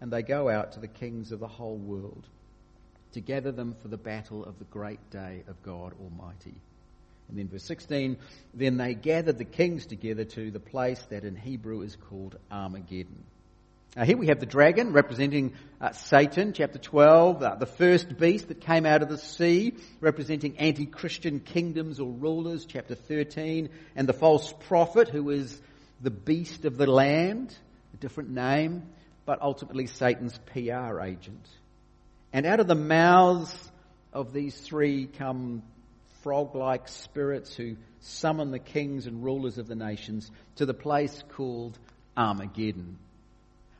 and 0.00 0.12
they 0.12 0.22
go 0.22 0.48
out 0.48 0.72
to 0.72 0.80
the 0.80 0.88
kings 0.88 1.32
of 1.32 1.40
the 1.40 1.48
whole 1.48 1.76
world 1.76 2.26
to 3.12 3.20
gather 3.20 3.52
them 3.52 3.74
for 3.80 3.88
the 3.88 3.96
battle 3.96 4.44
of 4.44 4.58
the 4.58 4.64
great 4.64 5.10
day 5.10 5.44
of 5.48 5.62
God 5.62 5.94
Almighty. 6.02 6.54
And 7.28 7.38
then 7.38 7.48
verse 7.48 7.64
16, 7.64 8.18
then 8.54 8.76
they 8.76 8.94
gathered 8.94 9.38
the 9.38 9.44
kings 9.44 9.86
together 9.86 10.24
to 10.24 10.50
the 10.50 10.60
place 10.60 11.02
that 11.10 11.24
in 11.24 11.36
Hebrew 11.36 11.82
is 11.82 11.96
called 11.96 12.36
Armageddon. 12.50 13.24
Uh, 13.94 14.06
here 14.06 14.16
we 14.16 14.28
have 14.28 14.40
the 14.40 14.46
dragon 14.46 14.94
representing 14.94 15.52
uh, 15.78 15.92
Satan, 15.92 16.54
chapter 16.54 16.78
12, 16.78 17.42
uh, 17.42 17.54
the 17.56 17.66
first 17.66 18.16
beast 18.16 18.48
that 18.48 18.58
came 18.58 18.86
out 18.86 19.02
of 19.02 19.10
the 19.10 19.18
sea, 19.18 19.74
representing 20.00 20.56
anti-Christian 20.56 21.40
kingdoms 21.40 22.00
or 22.00 22.10
rulers, 22.10 22.64
chapter 22.64 22.94
13, 22.94 23.68
and 23.94 24.08
the 24.08 24.14
false 24.14 24.50
prophet 24.60 25.10
who 25.10 25.28
is 25.28 25.60
the 26.00 26.10
beast 26.10 26.64
of 26.64 26.78
the 26.78 26.86
land, 26.86 27.54
a 27.92 27.98
different 27.98 28.30
name, 28.30 28.82
but 29.26 29.42
ultimately 29.42 29.86
Satan's 29.86 30.38
PR 30.54 31.02
agent. 31.02 31.46
And 32.32 32.46
out 32.46 32.60
of 32.60 32.68
the 32.68 32.74
mouths 32.74 33.54
of 34.10 34.32
these 34.32 34.58
three 34.58 35.06
come 35.06 35.62
frog-like 36.22 36.88
spirits 36.88 37.54
who 37.54 37.76
summon 38.00 38.52
the 38.52 38.58
kings 38.58 39.06
and 39.06 39.22
rulers 39.22 39.58
of 39.58 39.68
the 39.68 39.76
nations 39.76 40.30
to 40.56 40.64
the 40.64 40.72
place 40.72 41.22
called 41.36 41.78
Armageddon. 42.16 42.96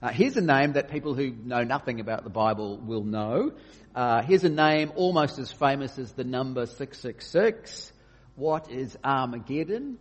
Uh, 0.02 0.08
here's 0.08 0.36
a 0.36 0.40
name 0.40 0.72
that 0.72 0.90
people 0.90 1.14
who 1.14 1.30
know 1.30 1.62
nothing 1.62 2.00
about 2.00 2.24
the 2.24 2.30
Bible 2.30 2.76
will 2.76 3.04
know. 3.04 3.52
Uh, 3.94 4.20
here's 4.22 4.42
a 4.42 4.48
name 4.48 4.90
almost 4.96 5.38
as 5.38 5.52
famous 5.52 5.96
as 5.96 6.10
the 6.14 6.24
number 6.24 6.66
666. 6.66 7.92
What 8.34 8.68
is 8.68 8.98
Armageddon? 9.04 9.98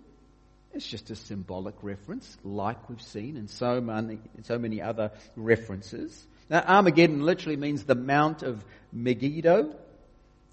It's 0.74 0.88
just 0.88 1.12
a 1.12 1.16
symbolic 1.16 1.76
reference, 1.84 2.36
like 2.44 2.90
we've 2.90 3.02
seen 3.02 3.38
in 3.38 3.48
so 3.48 3.80
many, 3.80 4.18
so 4.42 4.58
many 4.58 4.82
other 4.82 5.12
references. 5.36 6.26
Now, 6.50 6.64
Armageddon 6.68 7.22
literally 7.22 7.58
means 7.58 7.84
the 7.84 7.94
Mount 7.94 8.42
of 8.42 8.66
Megiddo. 8.92 9.76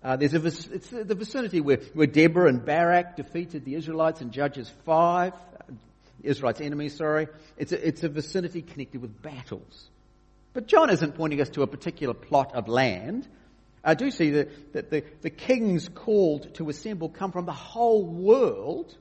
Uh, 0.03 0.17
there's 0.17 0.35
a, 0.35 0.47
it's 0.47 0.91
the 0.91 1.15
vicinity 1.15 1.63
where, 1.63 1.79
where 1.95 2.07
Deborah 2.07 2.51
and 2.51 2.67
Barak 2.67 3.17
defeated 3.17 3.65
the 3.65 3.77
Israelites 3.77 4.21
in 4.21 4.31
Judges 4.31 4.71
5. 4.85 5.33
Israelites' 6.23 6.61
enemies, 6.61 6.97
sorry. 6.97 7.29
It's 7.57 7.73
a, 7.73 7.87
it's 7.87 8.03
a 8.03 8.09
vicinity 8.09 8.63
connected 8.63 9.01
with 9.01 9.23
battles. 9.23 9.89
But 10.53 10.67
John 10.67 10.91
isn't 10.91 11.15
pointing 11.15 11.41
us 11.41 11.51
to 11.51 11.63
a 11.63 11.67
particular 11.67 12.15
plot 12.15 12.55
of 12.55 12.69
land. 12.69 13.29
I 13.85 13.95
do 13.95 14.11
see 14.11 14.31
that, 14.31 14.73
that 14.73 14.91
the, 14.91 15.05
the 15.23 15.31
kings 15.31 15.89
called 15.89 16.55
to 16.55 16.69
assemble 16.69 17.09
come 17.09 17.33
from 17.33 17.47
the 17.47 17.53
whole 17.53 18.05
world 18.05 18.97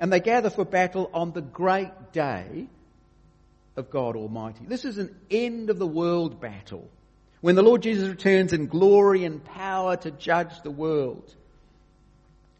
and 0.00 0.12
they 0.12 0.20
gather 0.20 0.50
for 0.50 0.64
battle 0.64 1.10
on 1.12 1.32
the 1.32 1.40
great 1.40 2.12
day 2.12 2.66
of 3.76 3.90
God 3.90 4.16
Almighty. 4.16 4.64
This 4.66 4.84
is 4.84 4.98
an 4.98 5.14
end 5.30 5.70
of 5.70 5.78
the 5.78 5.86
world 5.86 6.40
battle 6.40 6.88
when 7.40 7.54
the 7.54 7.62
Lord 7.62 7.82
Jesus 7.82 8.08
returns 8.08 8.52
in 8.52 8.66
glory 8.66 9.24
and 9.24 9.44
power 9.44 9.96
to 9.96 10.10
judge 10.10 10.62
the 10.62 10.70
world. 10.70 11.34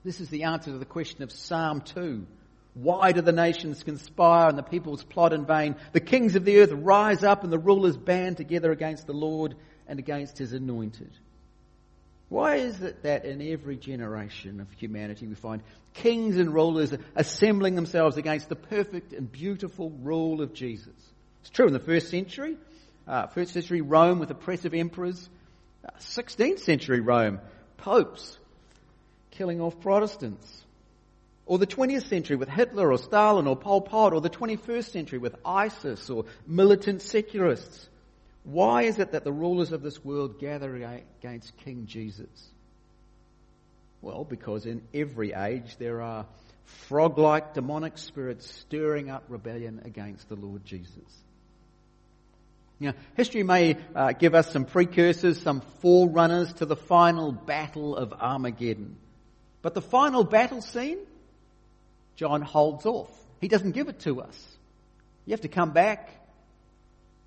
This 0.04 0.20
is 0.20 0.28
the 0.28 0.44
answer 0.44 0.70
to 0.70 0.78
the 0.78 0.84
question 0.84 1.22
of 1.22 1.32
Psalm 1.32 1.80
2. 1.80 2.26
Why 2.74 3.12
do 3.12 3.20
the 3.20 3.32
nations 3.32 3.82
conspire 3.82 4.48
and 4.48 4.58
the 4.58 4.62
peoples 4.62 5.02
plot 5.02 5.32
in 5.32 5.46
vain? 5.46 5.76
The 5.92 6.00
kings 6.00 6.36
of 6.36 6.44
the 6.44 6.60
earth 6.60 6.72
rise 6.72 7.24
up 7.24 7.42
and 7.42 7.52
the 7.52 7.58
rulers 7.58 7.96
band 7.96 8.36
together 8.36 8.70
against 8.70 9.06
the 9.06 9.12
Lord 9.12 9.56
and 9.86 9.98
against 9.98 10.38
his 10.38 10.52
anointed. 10.52 11.10
Why 12.28 12.56
is 12.56 12.82
it 12.82 13.02
that 13.04 13.24
in 13.24 13.40
every 13.40 13.76
generation 13.76 14.60
of 14.60 14.70
humanity 14.72 15.26
we 15.26 15.34
find 15.34 15.62
kings 15.94 16.36
and 16.36 16.52
rulers 16.52 16.94
assembling 17.16 17.74
themselves 17.74 18.18
against 18.18 18.50
the 18.50 18.56
perfect 18.56 19.14
and 19.14 19.32
beautiful 19.32 19.90
rule 19.90 20.42
of 20.42 20.52
Jesus? 20.52 20.94
It's 21.40 21.50
true 21.50 21.66
in 21.66 21.72
the 21.72 21.80
first 21.80 22.10
century. 22.10 22.58
Uh, 23.06 23.26
first 23.28 23.54
century 23.54 23.80
Rome 23.80 24.18
with 24.18 24.30
oppressive 24.30 24.74
emperors. 24.74 25.30
Uh, 25.82 25.96
16th 26.00 26.58
century 26.58 27.00
Rome, 27.00 27.40
popes 27.78 28.38
killing 29.30 29.60
off 29.60 29.80
Protestants. 29.80 30.64
Or 31.48 31.58
the 31.58 31.66
20th 31.66 32.08
century 32.08 32.36
with 32.36 32.50
Hitler 32.50 32.92
or 32.92 32.98
Stalin 32.98 33.46
or 33.46 33.56
Pol 33.56 33.80
Pot, 33.80 34.12
or 34.12 34.20
the 34.20 34.30
21st 34.30 34.92
century 34.92 35.18
with 35.18 35.34
ISIS 35.44 36.10
or 36.10 36.26
militant 36.46 37.00
secularists. 37.02 37.88
Why 38.44 38.82
is 38.82 38.98
it 38.98 39.12
that 39.12 39.24
the 39.24 39.32
rulers 39.32 39.72
of 39.72 39.82
this 39.82 40.04
world 40.04 40.38
gather 40.38 40.76
against 40.76 41.56
King 41.64 41.86
Jesus? 41.86 42.28
Well, 44.02 44.24
because 44.24 44.66
in 44.66 44.82
every 44.92 45.32
age 45.32 45.76
there 45.78 46.02
are 46.02 46.26
frog 46.86 47.18
like 47.18 47.54
demonic 47.54 47.96
spirits 47.96 48.48
stirring 48.60 49.10
up 49.10 49.24
rebellion 49.28 49.80
against 49.86 50.28
the 50.28 50.36
Lord 50.36 50.64
Jesus. 50.66 51.02
Now, 52.78 52.92
history 53.16 53.42
may 53.42 53.76
uh, 53.94 54.12
give 54.12 54.34
us 54.34 54.52
some 54.52 54.64
precursors, 54.64 55.40
some 55.40 55.62
forerunners 55.80 56.52
to 56.54 56.66
the 56.66 56.76
final 56.76 57.32
battle 57.32 57.96
of 57.96 58.12
Armageddon. 58.12 58.96
But 59.62 59.74
the 59.74 59.82
final 59.82 60.22
battle 60.22 60.62
scene, 60.62 60.98
John 62.18 62.42
holds 62.42 62.84
off. 62.84 63.08
He 63.40 63.46
doesn't 63.46 63.72
give 63.72 63.88
it 63.88 64.00
to 64.00 64.20
us. 64.20 64.36
You 65.24 65.30
have 65.34 65.42
to 65.42 65.48
come 65.48 65.70
back 65.70 66.10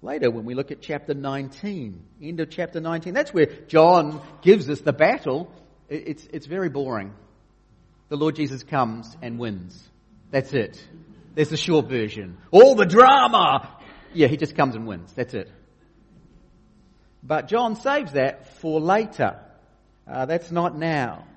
later 0.01 0.30
when 0.30 0.43
we 0.43 0.54
look 0.54 0.69
at 0.69 0.82
chapter 0.82 1.13
19, 1.13 2.04
end 2.21 2.39
of 2.41 2.49
chapter 2.49 2.82
19. 2.82 3.13
That's 3.13 3.34
where 3.34 3.45
John 3.69 4.21
gives 4.41 4.69
us 4.69 4.82
the 4.82 4.91
battle. 4.91 5.49
It's, 5.88 6.27
it's 6.34 6.45
very 6.45 6.67
boring. 6.67 7.13
The 8.10 8.17
Lord 8.17 8.36
Jesus 8.36 8.63
comes 8.63 9.15
and 9.21 9.39
wins. 9.39 9.82
That's 10.30 10.51
it. 10.54 10.86
There's 11.36 11.49
the 11.49 11.56
short 11.56 11.88
version. 11.88 12.38
All 12.51 12.75
the 12.75 12.86
drama! 12.86 13.73
Yeah, 14.13 14.27
he 14.27 14.36
just 14.36 14.58
comes 14.58 14.75
and 14.75 14.86
wins. 14.86 15.13
That's 15.13 15.34
it. 15.34 15.49
But 17.23 17.47
John 17.47 17.77
saves 17.77 18.12
that 18.12 18.60
for 18.60 18.82
later. 18.82 19.39
Uh, 20.06 20.25
that's 20.25 20.51
not 20.51 20.77
now. 20.77 21.27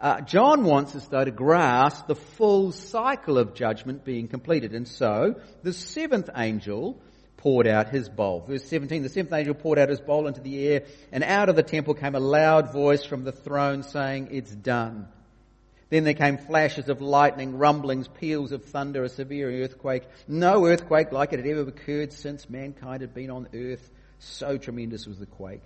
Uh, 0.00 0.22
John 0.22 0.64
wants 0.64 0.96
us, 0.96 1.06
though, 1.08 1.24
to 1.24 1.30
grasp 1.30 2.06
the 2.06 2.14
full 2.14 2.72
cycle 2.72 3.36
of 3.36 3.54
judgment 3.54 4.04
being 4.04 4.28
completed. 4.28 4.72
And 4.74 4.88
so, 4.88 5.34
the 5.62 5.74
seventh 5.74 6.30
angel 6.34 6.98
poured 7.36 7.66
out 7.66 7.88
his 7.88 8.08
bowl. 8.08 8.44
Verse 8.46 8.64
17, 8.64 9.02
the 9.02 9.10
seventh 9.10 9.32
angel 9.32 9.54
poured 9.54 9.78
out 9.78 9.90
his 9.90 10.00
bowl 10.00 10.26
into 10.26 10.40
the 10.40 10.66
air, 10.66 10.84
and 11.12 11.22
out 11.22 11.50
of 11.50 11.56
the 11.56 11.62
temple 11.62 11.94
came 11.94 12.14
a 12.14 12.20
loud 12.20 12.72
voice 12.72 13.04
from 13.04 13.24
the 13.24 13.32
throne 13.32 13.82
saying, 13.82 14.28
It's 14.30 14.50
done. 14.50 15.08
Then 15.90 16.04
there 16.04 16.14
came 16.14 16.38
flashes 16.38 16.88
of 16.88 17.02
lightning, 17.02 17.58
rumblings, 17.58 18.08
peals 18.08 18.52
of 18.52 18.64
thunder, 18.64 19.02
a 19.02 19.08
severe 19.08 19.50
earthquake. 19.50 20.04
No 20.28 20.66
earthquake 20.66 21.12
like 21.12 21.32
it 21.32 21.40
had 21.40 21.48
ever 21.48 21.68
occurred 21.68 22.12
since 22.12 22.48
mankind 22.48 23.00
had 23.00 23.12
been 23.12 23.30
on 23.30 23.48
earth. 23.52 23.90
So 24.20 24.56
tremendous 24.56 25.06
was 25.06 25.18
the 25.18 25.26
quake. 25.26 25.64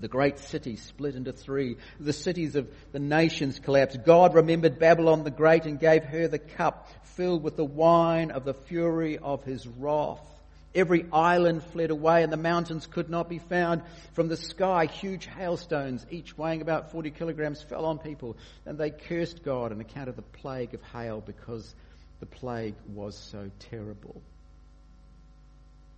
The 0.00 0.08
great 0.08 0.38
city 0.38 0.76
split 0.76 1.14
into 1.14 1.32
three. 1.32 1.76
The 1.98 2.12
cities 2.12 2.56
of 2.56 2.68
the 2.92 2.98
nations 2.98 3.58
collapsed. 3.58 4.04
God 4.04 4.34
remembered 4.34 4.78
Babylon 4.78 5.24
the 5.24 5.30
Great 5.30 5.66
and 5.66 5.78
gave 5.78 6.04
her 6.04 6.26
the 6.26 6.38
cup 6.38 6.88
filled 7.16 7.42
with 7.42 7.56
the 7.56 7.64
wine 7.64 8.30
of 8.30 8.44
the 8.44 8.54
fury 8.54 9.18
of 9.18 9.44
his 9.44 9.66
wrath. 9.66 10.26
Every 10.74 11.04
island 11.12 11.64
fled 11.64 11.90
away 11.90 12.22
and 12.22 12.32
the 12.32 12.36
mountains 12.36 12.86
could 12.86 13.10
not 13.10 13.28
be 13.28 13.38
found. 13.38 13.82
From 14.12 14.28
the 14.28 14.36
sky, 14.36 14.86
huge 14.86 15.26
hailstones, 15.26 16.06
each 16.10 16.38
weighing 16.38 16.62
about 16.62 16.92
40 16.92 17.10
kilograms, 17.10 17.60
fell 17.60 17.84
on 17.84 17.98
people 17.98 18.36
and 18.64 18.78
they 18.78 18.90
cursed 18.90 19.42
God 19.42 19.72
on 19.72 19.80
account 19.80 20.08
of 20.08 20.16
the 20.16 20.22
plague 20.22 20.72
of 20.74 20.82
hail 20.82 21.20
because 21.20 21.74
the 22.20 22.26
plague 22.26 22.76
was 22.94 23.16
so 23.16 23.50
terrible. 23.70 24.22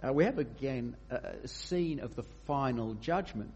Uh, 0.03 0.13
we 0.13 0.25
have 0.25 0.39
again 0.39 0.97
a 1.11 1.47
scene 1.47 2.01
of 2.01 2.17
the 2.17 2.25
final 2.47 2.95
judgment 2.95 3.55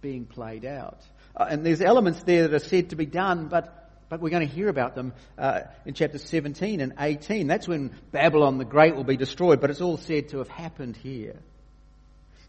being 0.00 0.24
played 0.26 0.64
out. 0.64 1.00
Uh, 1.36 1.46
and 1.50 1.64
there's 1.64 1.80
elements 1.80 2.22
there 2.24 2.48
that 2.48 2.54
are 2.54 2.64
said 2.64 2.90
to 2.90 2.96
be 2.96 3.06
done, 3.06 3.48
but 3.48 3.74
but 4.08 4.20
we're 4.20 4.30
going 4.30 4.46
to 4.46 4.54
hear 4.54 4.68
about 4.68 4.94
them 4.94 5.12
uh, 5.36 5.60
in 5.84 5.94
chapter 5.94 6.18
17 6.18 6.80
and 6.80 6.94
18. 6.98 7.46
That's 7.46 7.68
when 7.68 7.94
Babylon 8.10 8.58
the 8.58 8.64
Great 8.64 8.96
will 8.96 9.04
be 9.04 9.16
destroyed, 9.16 9.60
but 9.60 9.70
it's 9.70 9.82
all 9.82 9.98
said 9.98 10.30
to 10.30 10.38
have 10.38 10.48
happened 10.48 10.96
here. 10.96 11.36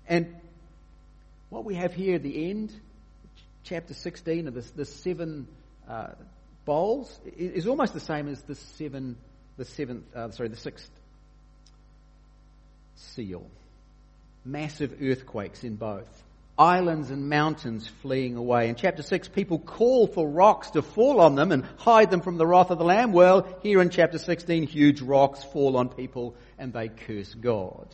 And 0.07 0.35
what 1.49 1.65
we 1.65 1.75
have 1.75 1.93
here 1.93 2.15
at 2.15 2.23
the 2.23 2.49
end, 2.49 2.71
chapter 3.63 3.93
16 3.93 4.47
of 4.47 4.53
the, 4.53 4.61
the 4.75 4.85
seven 4.85 5.47
uh, 5.87 6.09
bowls, 6.65 7.19
is, 7.37 7.67
almost 7.67 7.93
the 7.93 7.99
same 7.99 8.29
as 8.29 8.41
the 8.43 8.55
seven, 8.55 9.17
the 9.57 9.65
seventh, 9.65 10.05
uh, 10.15 10.31
sorry, 10.31 10.49
the 10.49 10.55
sixth 10.55 10.89
seal. 12.95 13.45
Massive 14.45 14.97
earthquakes 15.01 15.65
in 15.65 15.75
both 15.75 16.07
islands 16.59 17.09
and 17.09 17.29
mountains 17.29 17.87
fleeing 18.01 18.35
away. 18.35 18.67
In 18.67 18.75
chapter 18.75 19.01
6, 19.01 19.29
people 19.29 19.59
call 19.59 20.07
for 20.07 20.27
rocks 20.27 20.71
to 20.71 20.81
fall 20.81 21.21
on 21.21 21.35
them 21.35 21.53
and 21.53 21.65
hide 21.77 22.11
them 22.11 22.19
from 22.19 22.37
the 22.37 22.45
wrath 22.45 22.69
of 22.69 22.77
the 22.77 22.83
Lamb. 22.83 23.13
Well, 23.13 23.47
here 23.63 23.81
in 23.81 23.89
chapter 23.89 24.17
16, 24.17 24.63
huge 24.67 25.01
rocks 25.01 25.41
fall 25.41 25.77
on 25.77 25.87
people 25.87 26.35
and 26.57 26.73
they 26.73 26.89
curse 26.89 27.33
God. 27.33 27.87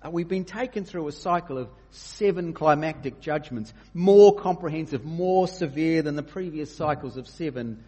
Uh, 0.00 0.10
we've 0.10 0.28
been 0.28 0.44
taken 0.44 0.84
through 0.84 1.08
a 1.08 1.12
cycle 1.12 1.58
of 1.58 1.68
seven 1.90 2.52
climactic 2.52 3.20
judgments, 3.20 3.74
more 3.92 4.36
comprehensive, 4.36 5.04
more 5.04 5.48
severe 5.48 6.02
than 6.02 6.14
the 6.14 6.22
previous 6.22 6.74
cycles 6.74 7.16
of 7.16 7.26
seven, 7.26 7.82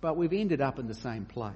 but 0.00 0.16
we've 0.16 0.32
ended 0.32 0.62
up 0.62 0.78
in 0.78 0.86
the 0.86 0.94
same 0.94 1.26
place. 1.26 1.54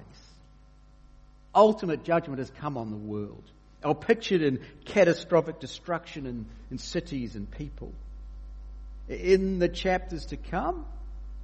Ultimate 1.55 2.03
judgment 2.03 2.37
has 2.37 2.51
come 2.51 2.77
on 2.77 2.91
the 2.91 2.97
world 2.97 3.49
are 3.85 3.95
pictured 3.95 4.41
in 4.41 4.59
catastrophic 4.83 5.59
destruction 5.59 6.25
in, 6.25 6.45
in 6.71 6.77
cities 6.77 7.35
and 7.35 7.49
people. 7.49 7.93
In 9.07 9.59
the 9.59 9.69
chapters 9.69 10.25
to 10.27 10.37
come, 10.37 10.85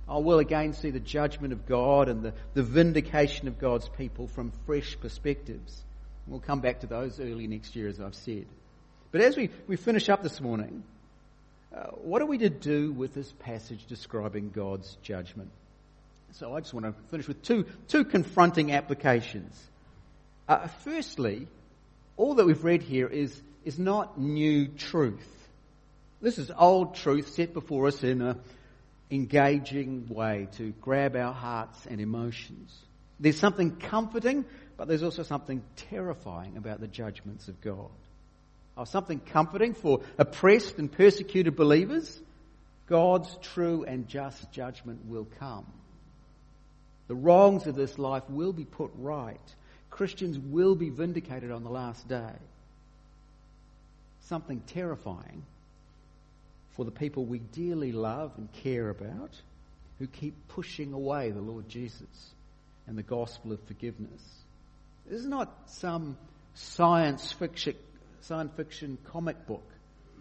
I 0.10 0.18
will 0.18 0.40
again 0.40 0.74
see 0.74 0.90
the 0.90 1.00
judgment 1.00 1.54
of 1.54 1.68
God 1.68 2.10
and 2.10 2.24
the, 2.24 2.34
the 2.56 2.64
vindication 2.64 3.48
of 3.48 3.60
God's 3.60 3.88
people 3.88 4.28
from 4.28 4.52
fresh 4.66 4.98
perspectives. 5.00 5.84
We'll 6.28 6.40
come 6.40 6.62
back 6.62 6.80
to 6.80 6.88
those 6.88 7.20
early 7.20 7.48
next 7.48 7.76
year, 7.76 7.88
as 7.88 8.02
I've 8.02 8.16
said. 8.16 8.48
But 9.12 9.22
as 9.22 9.38
we, 9.38 9.50
we 9.68 9.76
finish 9.76 10.10
up 10.10 10.24
this 10.24 10.42
morning, 10.42 10.84
uh, 11.76 11.88
what 12.04 12.22
are 12.22 12.26
we 12.26 12.40
to 12.40 12.50
do 12.50 12.92
with 12.92 13.14
this 13.14 13.32
passage 13.40 13.86
describing 13.86 14.50
God's 14.50 14.98
judgment? 15.04 15.52
So 16.34 16.56
I 16.56 16.62
just 16.62 16.74
want 16.74 16.86
to 16.86 16.94
finish 17.10 17.28
with 17.28 17.44
two, 17.44 17.66
two 17.88 18.04
confronting 18.04 18.72
applications. 18.72 19.62
Uh, 20.48 20.68
firstly, 20.68 21.48
all 22.22 22.36
that 22.36 22.46
we've 22.46 22.64
read 22.64 22.84
here 22.84 23.08
is, 23.08 23.42
is 23.66 23.80
not 23.80 24.20
new 24.20 24.68
truth. 24.68 25.28
This 26.22 26.38
is 26.38 26.52
old 26.56 26.94
truth 26.94 27.30
set 27.30 27.52
before 27.52 27.88
us 27.88 28.04
in 28.04 28.22
an 28.22 28.40
engaging 29.10 30.06
way 30.08 30.48
to 30.58 30.72
grab 30.82 31.16
our 31.16 31.34
hearts 31.34 31.88
and 31.88 32.00
emotions. 32.00 32.78
There's 33.20 33.40
something 33.40 33.76
comforting, 33.76 34.46
but 34.78 34.88
there's 34.88 35.02
also 35.02 35.24
something 35.24 35.64
terrifying 35.90 36.58
about 36.58 36.80
the 36.80 36.88
judgments 36.88 37.48
of 37.48 37.60
God. 37.60 37.90
Oh, 38.78 38.84
something 38.84 39.20
comforting 39.20 39.74
for 39.74 40.02
oppressed 40.20 40.78
and 40.78 40.92
persecuted 40.92 41.56
believers. 41.56 42.22
God's 42.86 43.36
true 43.42 43.84
and 43.84 44.08
just 44.08 44.52
judgment 44.52 45.08
will 45.08 45.28
come. 45.40 45.66
The 47.08 47.16
wrongs 47.16 47.66
of 47.66 47.74
this 47.74 47.98
life 47.98 48.30
will 48.30 48.54
be 48.54 48.66
put 48.66 48.92
right 48.96 49.40
Christians 49.92 50.40
will 50.40 50.74
be 50.74 50.90
vindicated 50.90 51.52
on 51.52 51.64
the 51.64 51.70
last 51.70 52.08
day. 52.08 52.34
Something 54.22 54.62
terrifying 54.68 55.44
for 56.72 56.86
the 56.86 56.92
people 56.92 57.26
we 57.26 57.40
dearly 57.40 57.92
love 57.92 58.32
and 58.38 58.52
care 58.54 58.90
about 58.90 59.32
who 60.00 60.08
keep 60.08 60.34
pushing 60.48 60.94
away 60.94 61.30
the 61.30 61.42
Lord 61.42 61.70
Jesus 61.70 62.32
and 62.88 62.98
the 62.98 63.04
gospel 63.04 63.52
of 63.52 63.62
forgiveness. 63.68 64.22
This 65.08 65.20
is 65.20 65.28
not 65.28 65.54
some 65.66 66.18
science 66.56 67.32
fiction, 67.34 67.76
science 68.22 68.52
fiction 68.56 68.98
comic 69.06 69.46
book. 69.46 69.68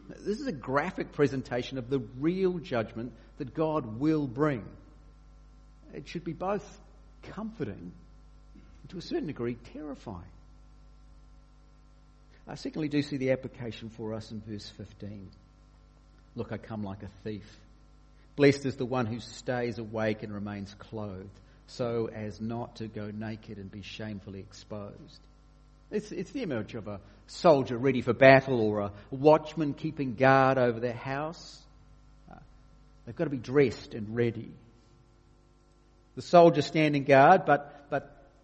This 0.08 0.40
is 0.40 0.48
a 0.48 0.52
graphic 0.52 1.12
presentation 1.12 1.78
of 1.78 1.88
the 1.88 2.00
real 2.18 2.58
judgment 2.58 3.12
that 3.38 3.54
God 3.54 4.00
will 4.00 4.26
bring. 4.26 4.64
It 5.94 6.08
should 6.08 6.24
be 6.24 6.32
both 6.32 6.64
comforting 7.22 7.92
to 8.90 8.98
a 8.98 9.02
certain 9.02 9.26
degree, 9.26 9.56
terrifying. 9.72 10.24
I 12.46 12.56
secondly 12.56 12.88
do 12.88 13.02
see 13.02 13.16
the 13.16 13.30
application 13.30 13.90
for 13.90 14.14
us 14.14 14.30
in 14.32 14.40
verse 14.40 14.68
15. 14.76 15.28
Look, 16.34 16.52
I 16.52 16.58
come 16.58 16.82
like 16.82 17.02
a 17.02 17.10
thief. 17.24 17.46
Blessed 18.36 18.66
is 18.66 18.76
the 18.76 18.86
one 18.86 19.06
who 19.06 19.20
stays 19.20 19.78
awake 19.78 20.22
and 20.22 20.32
remains 20.32 20.74
clothed, 20.78 21.28
so 21.66 22.08
as 22.12 22.40
not 22.40 22.76
to 22.76 22.88
go 22.88 23.10
naked 23.12 23.58
and 23.58 23.70
be 23.70 23.82
shamefully 23.82 24.40
exposed. 24.40 25.20
It's, 25.90 26.10
it's 26.12 26.30
the 26.30 26.42
image 26.42 26.74
of 26.74 26.88
a 26.88 27.00
soldier 27.26 27.76
ready 27.76 28.00
for 28.00 28.12
battle 28.12 28.60
or 28.60 28.80
a 28.80 28.92
watchman 29.10 29.74
keeping 29.74 30.14
guard 30.14 30.58
over 30.58 30.80
their 30.80 30.92
house. 30.92 31.58
Uh, 32.30 32.36
they've 33.04 33.16
got 33.16 33.24
to 33.24 33.30
be 33.30 33.36
dressed 33.36 33.94
and 33.94 34.16
ready. 34.16 34.50
The 36.16 36.22
soldier 36.22 36.62
standing 36.62 37.04
guard, 37.04 37.44
but 37.44 37.79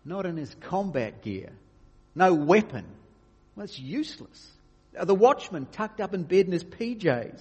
not 0.06 0.24
in 0.24 0.36
his 0.36 0.54
combat 0.60 1.22
gear. 1.22 1.50
no 2.14 2.32
weapon. 2.32 2.84
Well, 3.54 3.64
it's 3.64 3.78
useless. 3.78 4.52
The 4.98 5.14
watchman 5.14 5.66
tucked 5.66 6.00
up 6.00 6.14
in 6.14 6.22
bed 6.22 6.46
in 6.46 6.52
his 6.52 6.64
PJs. 6.64 7.40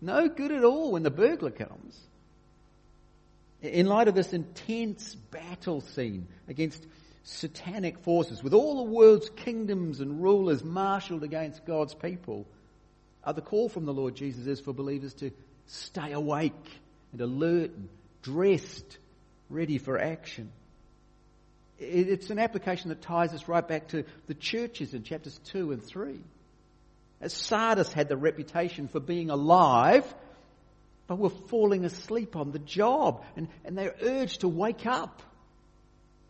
No 0.00 0.28
good 0.28 0.52
at 0.52 0.64
all 0.64 0.92
when 0.92 1.02
the 1.02 1.10
burglar 1.10 1.50
comes. 1.50 1.98
In 3.60 3.86
light 3.86 4.08
of 4.08 4.14
this 4.14 4.32
intense 4.32 5.14
battle 5.14 5.80
scene 5.80 6.28
against 6.46 6.86
satanic 7.24 7.98
forces, 7.98 8.42
with 8.42 8.54
all 8.54 8.76
the 8.76 8.90
world's 8.90 9.28
kingdoms 9.30 10.00
and 10.00 10.22
rulers 10.22 10.62
marshaled 10.62 11.24
against 11.24 11.66
God's 11.66 11.94
people, 11.94 12.46
uh, 13.24 13.32
the 13.32 13.42
call 13.42 13.68
from 13.68 13.84
the 13.84 13.92
Lord 13.92 14.14
Jesus 14.14 14.46
is 14.46 14.60
for 14.60 14.72
believers 14.72 15.14
to 15.14 15.32
stay 15.66 16.12
awake 16.12 16.52
and 17.12 17.20
alert 17.20 17.72
and 17.72 17.88
dressed, 18.22 18.98
ready 19.50 19.78
for 19.78 19.98
action. 19.98 20.52
It's 21.78 22.30
an 22.30 22.38
application 22.38 22.88
that 22.88 23.02
ties 23.02 23.32
us 23.32 23.46
right 23.46 23.66
back 23.66 23.88
to 23.88 24.04
the 24.26 24.34
churches 24.34 24.94
in 24.94 25.04
chapters 25.04 25.38
2 25.46 25.72
and 25.72 25.82
3. 25.82 26.18
As 27.20 27.32
Sardis 27.32 27.92
had 27.92 28.08
the 28.08 28.16
reputation 28.16 28.88
for 28.88 29.00
being 29.00 29.30
alive, 29.30 30.12
but 31.06 31.18
were 31.18 31.30
falling 31.30 31.84
asleep 31.84 32.36
on 32.36 32.52
the 32.52 32.58
job, 32.58 33.24
and, 33.36 33.48
and 33.64 33.78
they're 33.78 33.94
urged 34.02 34.40
to 34.40 34.48
wake 34.48 34.86
up. 34.86 35.22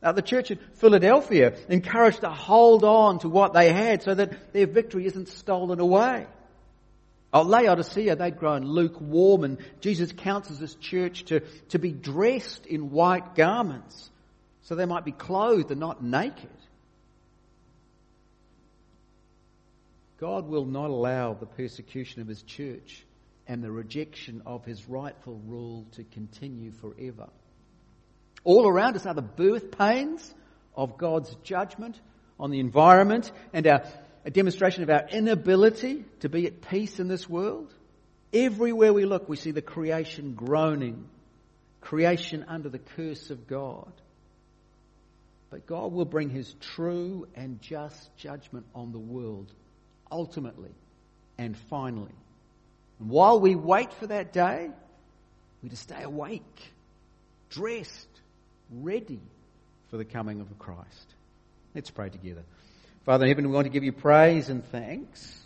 Now, 0.03 0.13
the 0.13 0.23
church 0.23 0.51
at 0.51 0.59
Philadelphia 0.77 1.57
encouraged 1.69 2.21
to 2.21 2.31
hold 2.31 2.85
on 2.85 3.19
to 3.21 3.29
what 3.29 3.53
they 3.53 3.73
had 3.73 4.03
so 4.03 4.15
that 4.15 4.53
their 4.53 4.67
victory 4.67 5.07
isn't 5.07 5.29
stolen 5.29 5.81
away. 5.81 6.27
At 7.35 7.47
Laodicea, 7.47 8.17
they'd 8.17 8.39
grown 8.39 8.65
lukewarm, 8.65 9.45
and 9.45 9.59
Jesus 9.81 10.13
counsels 10.13 10.61
this 10.61 10.75
church 10.77 11.25
to, 11.27 11.41
to 11.71 11.79
be 11.79 11.91
dressed 11.91 12.67
in 12.67 12.91
white 12.91 13.35
garments 13.35 14.11
so 14.69 14.75
they 14.75 14.85
might 14.85 15.07
be 15.07 15.13
clothed 15.13 15.71
and 15.71 15.81
not 15.81 16.05
naked. 16.05 16.51
God 20.21 20.47
will 20.47 20.67
not 20.67 20.91
allow 20.91 21.33
the 21.33 21.47
persecution 21.47 22.21
of 22.21 22.29
his 22.29 22.43
church 22.43 23.03
and 23.47 23.65
the 23.65 23.71
rejection 23.71 24.43
of 24.45 24.67
his 24.67 24.87
rightful 24.87 25.41
rule 25.47 25.87
to 25.93 26.05
continue 26.05 26.71
forever. 26.71 27.31
All 28.45 28.69
around 28.69 28.97
us 28.97 29.07
are 29.07 29.15
the 29.15 29.23
birth 29.23 29.71
pains 29.79 30.35
of 30.77 30.99
God's 30.99 31.35
judgment 31.37 31.99
on 32.39 32.51
the 32.51 32.61
environment 32.61 33.33
and 33.55 33.67
our, 33.67 33.85
a 34.27 34.31
demonstration 34.31 34.83
of 34.83 34.91
our 34.91 35.09
inability 35.09 36.05
to 36.21 36.29
be 36.29 36.47
at 36.47 36.61
peace 36.61 37.01
in 37.01 37.09
this 37.09 37.27
world. 37.27 37.73
Everywhere 38.35 38.93
we 38.93 39.07
look, 39.07 39.31
we 39.31 39.37
see 39.37 39.53
the 39.53 39.63
creation 39.63 40.35
groaning, 40.35 41.09
creation 41.81 42.45
under 42.47 42.69
the 42.69 42.79
curse 42.79 43.31
of 43.31 43.47
God. 43.47 43.91
But 45.51 45.67
God 45.67 45.93
will 45.93 46.05
bring 46.05 46.29
his 46.29 46.55
true 46.61 47.27
and 47.35 47.61
just 47.63 48.15
judgment 48.17 48.67
on 48.75 48.93
the 48.93 48.99
world, 48.99 49.51
ultimately 50.11 50.75
and 51.39 51.57
finally. 51.57 52.15
And 53.01 53.09
while 53.09 53.41
we 53.41 53.55
wait 53.55 53.93
for 53.95 54.09
that 54.09 54.33
day, 54.33 54.71
we're 55.63 55.71
to 55.71 55.77
stay 55.77 56.03
awake, 56.03 56.73
dressed, 57.51 58.09
ready 58.71 59.21
for 59.91 59.97
the 59.97 60.05
coming 60.05 60.41
of 60.41 60.59
Christ. 60.59 61.15
Let's 61.75 61.91
pray 61.91 62.11
together. 62.11 62.43
Father 63.07 63.25
in 63.25 63.31
heaven, 63.31 63.49
we 63.49 63.55
want 63.55 63.67
to 63.67 63.73
give 63.73 63.85
you 63.85 63.93
praise 63.93 64.51
and 64.51 64.65
thanks 64.71 65.41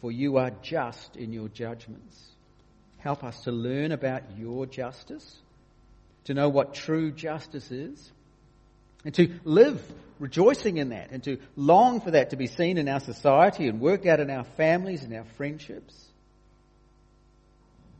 for 0.00 0.12
you 0.12 0.36
are 0.36 0.52
just 0.62 1.16
in 1.16 1.32
your 1.32 1.48
judgments. 1.48 2.28
Help 2.98 3.24
us 3.24 3.40
to 3.40 3.50
learn 3.50 3.90
about 3.90 4.22
your 4.36 4.66
justice, 4.66 5.38
to 6.24 6.34
know 6.34 6.48
what 6.48 6.74
true 6.74 7.10
justice 7.10 7.72
is 7.72 8.12
and 9.04 9.14
to 9.14 9.32
live 9.44 9.82
rejoicing 10.18 10.78
in 10.78 10.90
that 10.90 11.10
and 11.10 11.22
to 11.24 11.38
long 11.56 12.00
for 12.00 12.10
that 12.12 12.30
to 12.30 12.36
be 12.36 12.46
seen 12.46 12.78
in 12.78 12.88
our 12.88 13.00
society 13.00 13.68
and 13.68 13.80
work 13.80 14.06
out 14.06 14.20
in 14.20 14.30
our 14.30 14.44
families 14.44 15.02
and 15.04 15.14
our 15.14 15.24
friendships. 15.36 15.94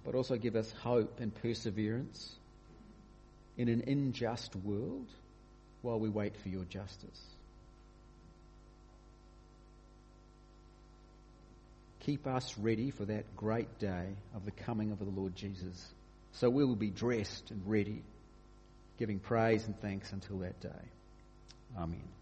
But 0.05 0.15
also 0.15 0.37
give 0.37 0.57
us 0.57 0.71
hope 0.83 1.21
and 1.21 1.35
perseverance 1.35 2.35
in 3.57 3.69
an 3.69 3.85
unjust 3.87 4.57
world 4.57 5.07
while 5.83 5.99
we 5.99 6.09
wait 6.09 6.37
for 6.43 6.49
your 6.49 6.65
justice. 6.65 7.21
Keep 12.01 12.27
us 12.27 12.57
ready 12.57 12.91
for 12.91 13.05
that 13.05 13.37
great 13.37 13.79
day 13.79 14.07
of 14.35 14.45
the 14.45 14.51
coming 14.51 14.93
of 14.93 14.99
the 14.99 15.05
Lord 15.05 15.37
Jesus 15.37 15.87
so 16.33 16.49
we 16.49 16.65
will 16.65 16.77
be 16.77 16.91
dressed 16.91 17.51
and 17.51 17.63
ready 17.67 18.03
giving 18.99 19.19
praise 19.19 19.67
and 19.67 19.81
thanks 19.81 20.13
until 20.13 20.39
that 20.39 20.61
day. 20.61 20.69
Amen. 21.77 22.18